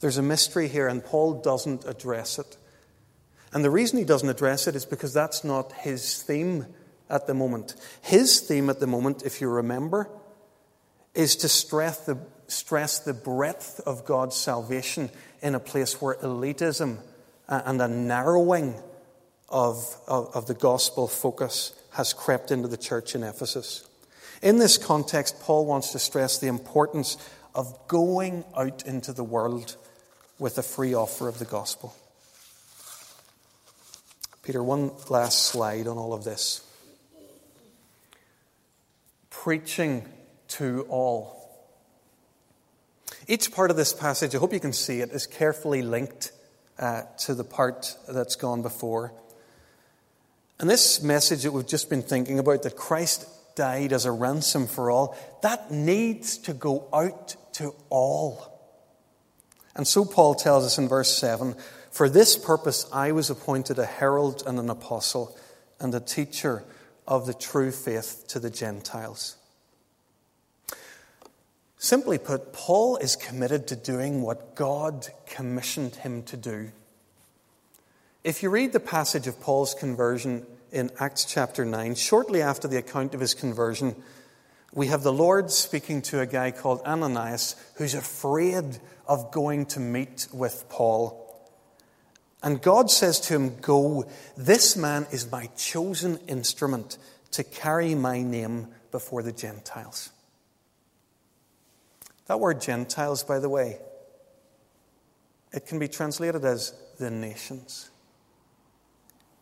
There's 0.00 0.16
a 0.16 0.22
mystery 0.22 0.68
here, 0.68 0.88
and 0.88 1.04
Paul 1.04 1.42
doesn't 1.42 1.84
address 1.84 2.38
it 2.38 2.56
And 3.52 3.64
the 3.64 3.70
reason 3.70 3.98
he 3.98 4.04
doesn't 4.04 4.28
address 4.28 4.66
it 4.66 4.74
is 4.74 4.84
because 4.84 5.12
that's 5.12 5.44
not 5.44 5.72
his 5.72 6.22
theme 6.22 6.66
at 7.10 7.26
the 7.26 7.34
moment. 7.34 7.74
His 8.02 8.40
theme 8.40 8.70
at 8.70 8.80
the 8.80 8.86
moment, 8.86 9.22
if 9.24 9.40
you 9.40 9.48
remember, 9.48 10.08
is 11.14 11.36
to 11.36 11.48
stress 11.48 11.98
the, 12.06 12.18
stress 12.48 12.98
the 12.98 13.14
breadth 13.14 13.80
of 13.86 14.04
God's 14.04 14.36
salvation 14.36 15.10
in 15.40 15.54
a 15.54 15.60
place 15.60 16.00
where 16.00 16.16
elitism 16.16 16.98
and 17.48 17.80
a 17.80 17.88
narrowing 17.88 18.74
of, 19.48 19.96
of, 20.06 20.34
of 20.34 20.46
the 20.46 20.54
gospel 20.54 21.08
focus 21.08 21.72
has 21.92 22.12
crept 22.12 22.50
into 22.50 22.68
the 22.68 22.76
church 22.76 23.14
in 23.14 23.22
Ephesus. 23.22 23.88
In 24.42 24.58
this 24.58 24.78
context, 24.78 25.40
Paul 25.40 25.66
wants 25.66 25.92
to 25.92 25.98
stress 25.98 26.38
the 26.38 26.48
importance 26.48 27.16
of 27.54 27.88
going 27.88 28.44
out 28.56 28.86
into 28.86 29.12
the 29.12 29.24
world 29.24 29.76
with 30.38 30.58
a 30.58 30.62
free 30.62 30.94
offer 30.94 31.28
of 31.28 31.38
the 31.38 31.44
gospel. 31.44 31.94
Peter, 34.42 34.62
one 34.62 34.92
last 35.10 35.46
slide 35.46 35.86
on 35.86 35.98
all 35.98 36.14
of 36.14 36.24
this. 36.24 36.64
Preaching 39.30 40.06
to 40.48 40.86
all. 40.88 41.37
Each 43.30 43.52
part 43.52 43.70
of 43.70 43.76
this 43.76 43.92
passage, 43.92 44.34
I 44.34 44.38
hope 44.38 44.54
you 44.54 44.60
can 44.60 44.72
see 44.72 45.00
it, 45.00 45.10
is 45.10 45.26
carefully 45.26 45.82
linked 45.82 46.32
uh, 46.78 47.02
to 47.18 47.34
the 47.34 47.44
part 47.44 47.94
that's 48.08 48.36
gone 48.36 48.62
before. 48.62 49.12
And 50.58 50.68
this 50.68 51.02
message 51.02 51.42
that 51.42 51.52
we've 51.52 51.66
just 51.66 51.90
been 51.90 52.02
thinking 52.02 52.38
about, 52.38 52.62
that 52.62 52.74
Christ 52.74 53.28
died 53.54 53.92
as 53.92 54.06
a 54.06 54.12
ransom 54.12 54.66
for 54.66 54.90
all, 54.90 55.16
that 55.42 55.70
needs 55.70 56.38
to 56.38 56.54
go 56.54 56.88
out 56.92 57.36
to 57.54 57.74
all. 57.90 58.58
And 59.76 59.86
so 59.86 60.06
Paul 60.06 60.34
tells 60.34 60.64
us 60.64 60.78
in 60.78 60.88
verse 60.88 61.14
7 61.14 61.54
For 61.90 62.08
this 62.08 62.36
purpose 62.36 62.86
I 62.92 63.12
was 63.12 63.28
appointed 63.28 63.78
a 63.78 63.84
herald 63.84 64.42
and 64.46 64.58
an 64.58 64.70
apostle 64.70 65.36
and 65.78 65.94
a 65.94 66.00
teacher 66.00 66.64
of 67.06 67.26
the 67.26 67.34
true 67.34 67.72
faith 67.72 68.24
to 68.28 68.40
the 68.40 68.50
Gentiles. 68.50 69.37
Simply 71.78 72.18
put, 72.18 72.52
Paul 72.52 72.96
is 72.96 73.14
committed 73.14 73.68
to 73.68 73.76
doing 73.76 74.22
what 74.22 74.56
God 74.56 75.06
commissioned 75.26 75.94
him 75.94 76.24
to 76.24 76.36
do. 76.36 76.72
If 78.24 78.42
you 78.42 78.50
read 78.50 78.72
the 78.72 78.80
passage 78.80 79.28
of 79.28 79.40
Paul's 79.40 79.74
conversion 79.74 80.44
in 80.72 80.90
Acts 80.98 81.24
chapter 81.24 81.64
9, 81.64 81.94
shortly 81.94 82.42
after 82.42 82.66
the 82.66 82.78
account 82.78 83.14
of 83.14 83.20
his 83.20 83.32
conversion, 83.32 83.94
we 84.74 84.88
have 84.88 85.04
the 85.04 85.12
Lord 85.12 85.52
speaking 85.52 86.02
to 86.02 86.20
a 86.20 86.26
guy 86.26 86.50
called 86.50 86.82
Ananias 86.82 87.54
who's 87.76 87.94
afraid 87.94 88.80
of 89.06 89.30
going 89.30 89.64
to 89.66 89.80
meet 89.80 90.26
with 90.32 90.68
Paul. 90.68 91.24
And 92.42 92.60
God 92.60 92.90
says 92.90 93.20
to 93.20 93.34
him, 93.34 93.56
Go, 93.60 94.08
this 94.36 94.76
man 94.76 95.06
is 95.12 95.30
my 95.30 95.46
chosen 95.56 96.18
instrument 96.26 96.98
to 97.30 97.44
carry 97.44 97.94
my 97.94 98.20
name 98.20 98.66
before 98.90 99.22
the 99.22 99.32
Gentiles. 99.32 100.10
That 102.28 102.40
word 102.40 102.60
Gentiles, 102.60 103.24
by 103.24 103.40
the 103.40 103.48
way, 103.48 103.78
it 105.52 105.66
can 105.66 105.78
be 105.78 105.88
translated 105.88 106.44
as 106.44 106.74
the 106.98 107.10
nations. 107.10 107.90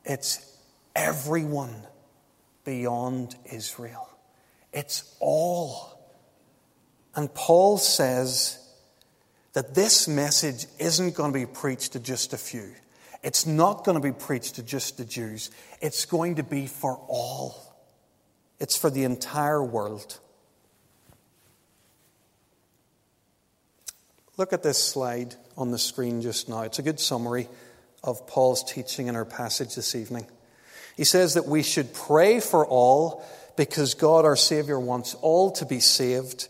It's 0.05 0.57
everyone 0.95 1.75
beyond 2.65 3.37
Israel. 3.53 4.09
It's 4.73 5.17
all. 5.21 5.99
And 7.17 7.33
Paul 7.35 7.79
says 7.79 8.59
that 9.53 9.75
this 9.75 10.07
message 10.07 10.67
isn't 10.79 11.17
going 11.17 11.33
to 11.33 11.39
be 11.39 11.47
preached 11.47 11.95
to 11.95 12.01
just 12.01 12.33
a 12.33 12.39
few. 12.39 12.73
It's 13.23 13.47
not 13.47 13.85
going 13.85 13.97
to 13.97 14.03
be 14.03 14.13
preached 14.13 14.57
to 14.57 14.63
just 14.63 14.99
the 14.99 15.05
Jews. 15.05 15.51
It's 15.81 16.05
going 16.05 16.37
to 16.37 16.45
be 16.45 16.69
for 16.69 17.01
all. 17.09 17.75
It's 18.61 18.77
for 18.77 18.91
the 18.91 19.03
entire 19.03 19.63
world. 19.65 20.21
Look 24.37 24.53
at 24.53 24.63
this 24.63 24.83
slide 24.83 25.35
on 25.57 25.71
the 25.71 25.79
screen 25.79 26.21
just 26.21 26.49
now. 26.49 26.63
It's 26.63 26.79
a 26.79 26.83
good 26.83 27.01
summary 27.01 27.49
of 28.05 28.27
Paul's 28.27 28.63
teaching 28.63 29.07
in 29.07 29.17
our 29.17 29.25
passage 29.25 29.75
this 29.75 29.95
evening. 29.95 30.27
He 30.97 31.05
says 31.05 31.35
that 31.35 31.47
we 31.47 31.63
should 31.63 31.95
pray 31.95 32.41
for 32.41 32.67
all 32.67 33.25
because 33.57 33.95
God 33.95 34.27
our 34.27 34.37
Savior 34.37 34.79
wants 34.79 35.15
all 35.15 35.51
to 35.53 35.65
be 35.65 35.81
saved 35.81 36.49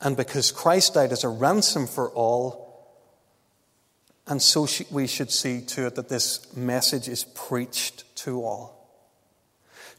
and 0.00 0.16
because 0.16 0.52
Christ 0.52 0.94
died 0.94 1.12
as 1.12 1.24
a 1.24 1.28
ransom 1.28 1.86
for 1.86 2.10
all. 2.10 2.68
And 4.26 4.40
so 4.40 4.66
we 4.90 5.06
should 5.06 5.30
see 5.30 5.62
to 5.62 5.86
it 5.86 5.94
that 5.94 6.10
this 6.10 6.54
message 6.54 7.08
is 7.08 7.24
preached 7.24 8.04
to 8.16 8.44
all. 8.44 8.76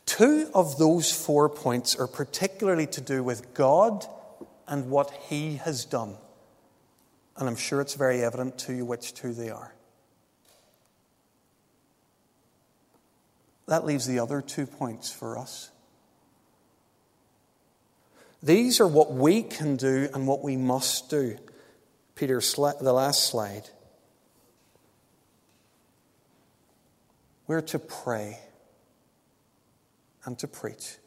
Two 0.06 0.50
of 0.54 0.78
those 0.78 1.12
four 1.12 1.50
points 1.50 1.96
are 1.96 2.08
particularly 2.08 2.88
to 2.88 3.02
do 3.02 3.24
with 3.24 3.56
God 3.56 4.06
and 4.68 4.90
what 4.92 5.12
He 5.30 5.56
has 5.58 5.86
done. 5.86 6.16
And 7.42 7.50
I'm 7.50 7.56
sure 7.56 7.82
it's 7.82 7.96
very 7.96 8.24
evident 8.24 8.60
to 8.60 8.74
you 8.74 8.86
which 8.86 9.16
two 9.16 9.34
they 9.34 9.50
are. 9.50 9.74
That 13.68 13.84
leaves 13.84 14.06
the 14.06 14.20
other 14.20 14.42
two 14.42 14.68
points 14.68 15.12
for 15.12 15.40
us. 15.40 15.72
These 18.44 18.80
are 18.80 18.88
what 18.88 19.12
we 19.12 19.42
can 19.42 19.76
do 19.76 20.08
and 20.14 20.28
what 20.28 20.44
we 20.44 20.56
must 20.56 21.10
do. 21.10 21.40
Peter, 22.14 22.40
the 22.40 22.94
last 22.94 23.24
slide. 23.24 23.68
We're 27.48 27.62
to 27.62 27.80
pray 27.80 28.38
and 30.26 30.38
to 30.38 30.48
preach. 30.48 30.98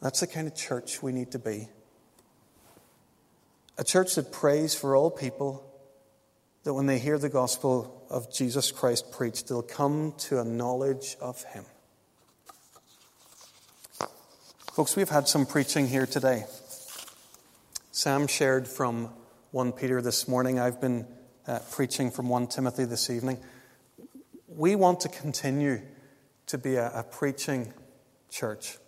That's 0.00 0.20
the 0.20 0.26
kind 0.26 0.46
of 0.46 0.54
church 0.54 1.02
we 1.02 1.12
need 1.12 1.32
to 1.32 1.38
be. 1.38 1.68
A 3.76 3.84
church 3.84 4.14
that 4.14 4.32
prays 4.32 4.74
for 4.74 4.96
all 4.96 5.10
people, 5.10 5.64
that 6.64 6.74
when 6.74 6.86
they 6.86 6.98
hear 6.98 7.18
the 7.18 7.28
gospel 7.28 8.06
of 8.10 8.32
Jesus 8.32 8.70
Christ 8.70 9.10
preached, 9.12 9.48
they'll 9.48 9.62
come 9.62 10.14
to 10.18 10.40
a 10.40 10.44
knowledge 10.44 11.16
of 11.20 11.42
Him. 11.44 11.64
Folks, 14.72 14.94
we've 14.94 15.08
had 15.08 15.26
some 15.26 15.46
preaching 15.46 15.88
here 15.88 16.06
today. 16.06 16.44
Sam 17.90 18.28
shared 18.28 18.68
from 18.68 19.10
1 19.50 19.72
Peter 19.72 20.00
this 20.00 20.28
morning. 20.28 20.60
I've 20.60 20.80
been 20.80 21.06
uh, 21.48 21.58
preaching 21.72 22.12
from 22.12 22.28
1 22.28 22.46
Timothy 22.46 22.84
this 22.84 23.10
evening. 23.10 23.38
We 24.46 24.76
want 24.76 25.00
to 25.00 25.08
continue 25.08 25.80
to 26.46 26.58
be 26.58 26.76
a, 26.76 26.92
a 26.94 27.02
preaching 27.02 27.72
church. 28.30 28.78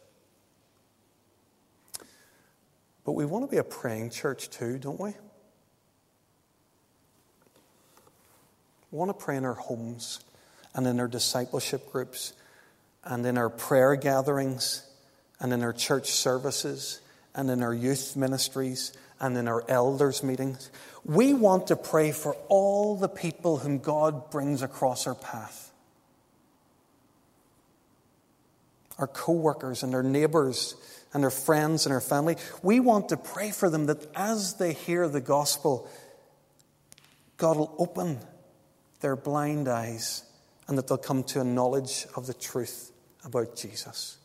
But 3.11 3.17
we 3.17 3.25
want 3.25 3.45
to 3.45 3.51
be 3.51 3.57
a 3.57 3.65
praying 3.65 4.11
church 4.11 4.51
too, 4.51 4.79
don't 4.79 5.01
we? 5.01 5.11
We 8.93 8.99
want 8.99 9.09
to 9.09 9.15
pray 9.15 9.37
in 9.37 9.45
our 9.45 9.55
homes 9.55 10.21
and 10.77 10.87
in 10.87 11.01
our 11.01 11.09
discipleship 11.09 11.91
groups 11.91 12.35
and 13.03 13.27
in 13.27 13.37
our 13.37 13.51
prayer 13.51 13.97
gatherings 13.97 14.89
and 15.41 15.53
in 15.53 15.65
our 15.65 15.73
church 15.73 16.13
services 16.13 17.01
and 17.35 17.51
in 17.51 17.65
our 17.65 17.75
youth 17.75 18.15
ministries 18.15 18.93
and 19.19 19.37
in 19.37 19.49
our 19.49 19.65
elders' 19.69 20.23
meetings. 20.23 20.71
We 21.05 21.35
want 21.35 21.67
to 21.67 21.75
pray 21.75 22.13
for 22.13 22.37
all 22.47 22.95
the 22.95 23.09
people 23.09 23.57
whom 23.57 23.79
God 23.79 24.31
brings 24.31 24.63
across 24.63 25.09
our 25.09 25.17
path. 25.17 25.73
Our 28.99 29.09
co 29.09 29.33
workers 29.33 29.83
and 29.83 29.97
our 29.97 30.05
neighbors 30.05 30.77
and 31.13 31.25
our 31.25 31.31
friends 31.31 31.87
and 31.87 31.93
our 31.93 32.01
family. 32.01 32.37
We 32.63 32.81
want 32.81 33.09
to 33.09 33.17
pray 33.17 33.51
for 33.51 33.69
them 33.69 33.87
that 33.87 34.07
as 34.15 34.55
they 34.55 34.73
hear 34.73 35.09
the 35.09 35.21
gospel, 35.21 35.89
God 37.37 37.57
will 37.57 37.75
open 37.79 38.19
their 39.01 39.17
blind 39.17 39.69
eyes 39.69 40.25
and 40.69 40.79
that 40.79 40.87
they'll 40.87 40.99
come 40.99 41.25
to 41.25 41.41
a 41.41 41.45
knowledge 41.45 42.07
of 42.15 42.27
the 42.27 42.35
truth 42.35 42.93
about 43.25 43.57
Jesus. 43.57 44.19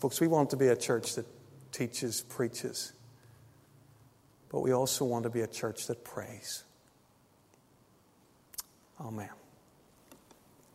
Folks, 0.00 0.20
we 0.20 0.26
want 0.26 0.50
to 0.50 0.56
be 0.56 0.68
a 0.68 0.76
church 0.76 1.14
that 1.14 1.26
teaches, 1.72 2.22
preaches, 2.22 2.92
but 4.48 4.60
we 4.60 4.72
also 4.72 5.04
want 5.04 5.24
to 5.24 5.30
be 5.30 5.42
a 5.42 5.46
church 5.46 5.86
that 5.86 6.04
prays. 6.04 6.64
Amen. 8.98 9.39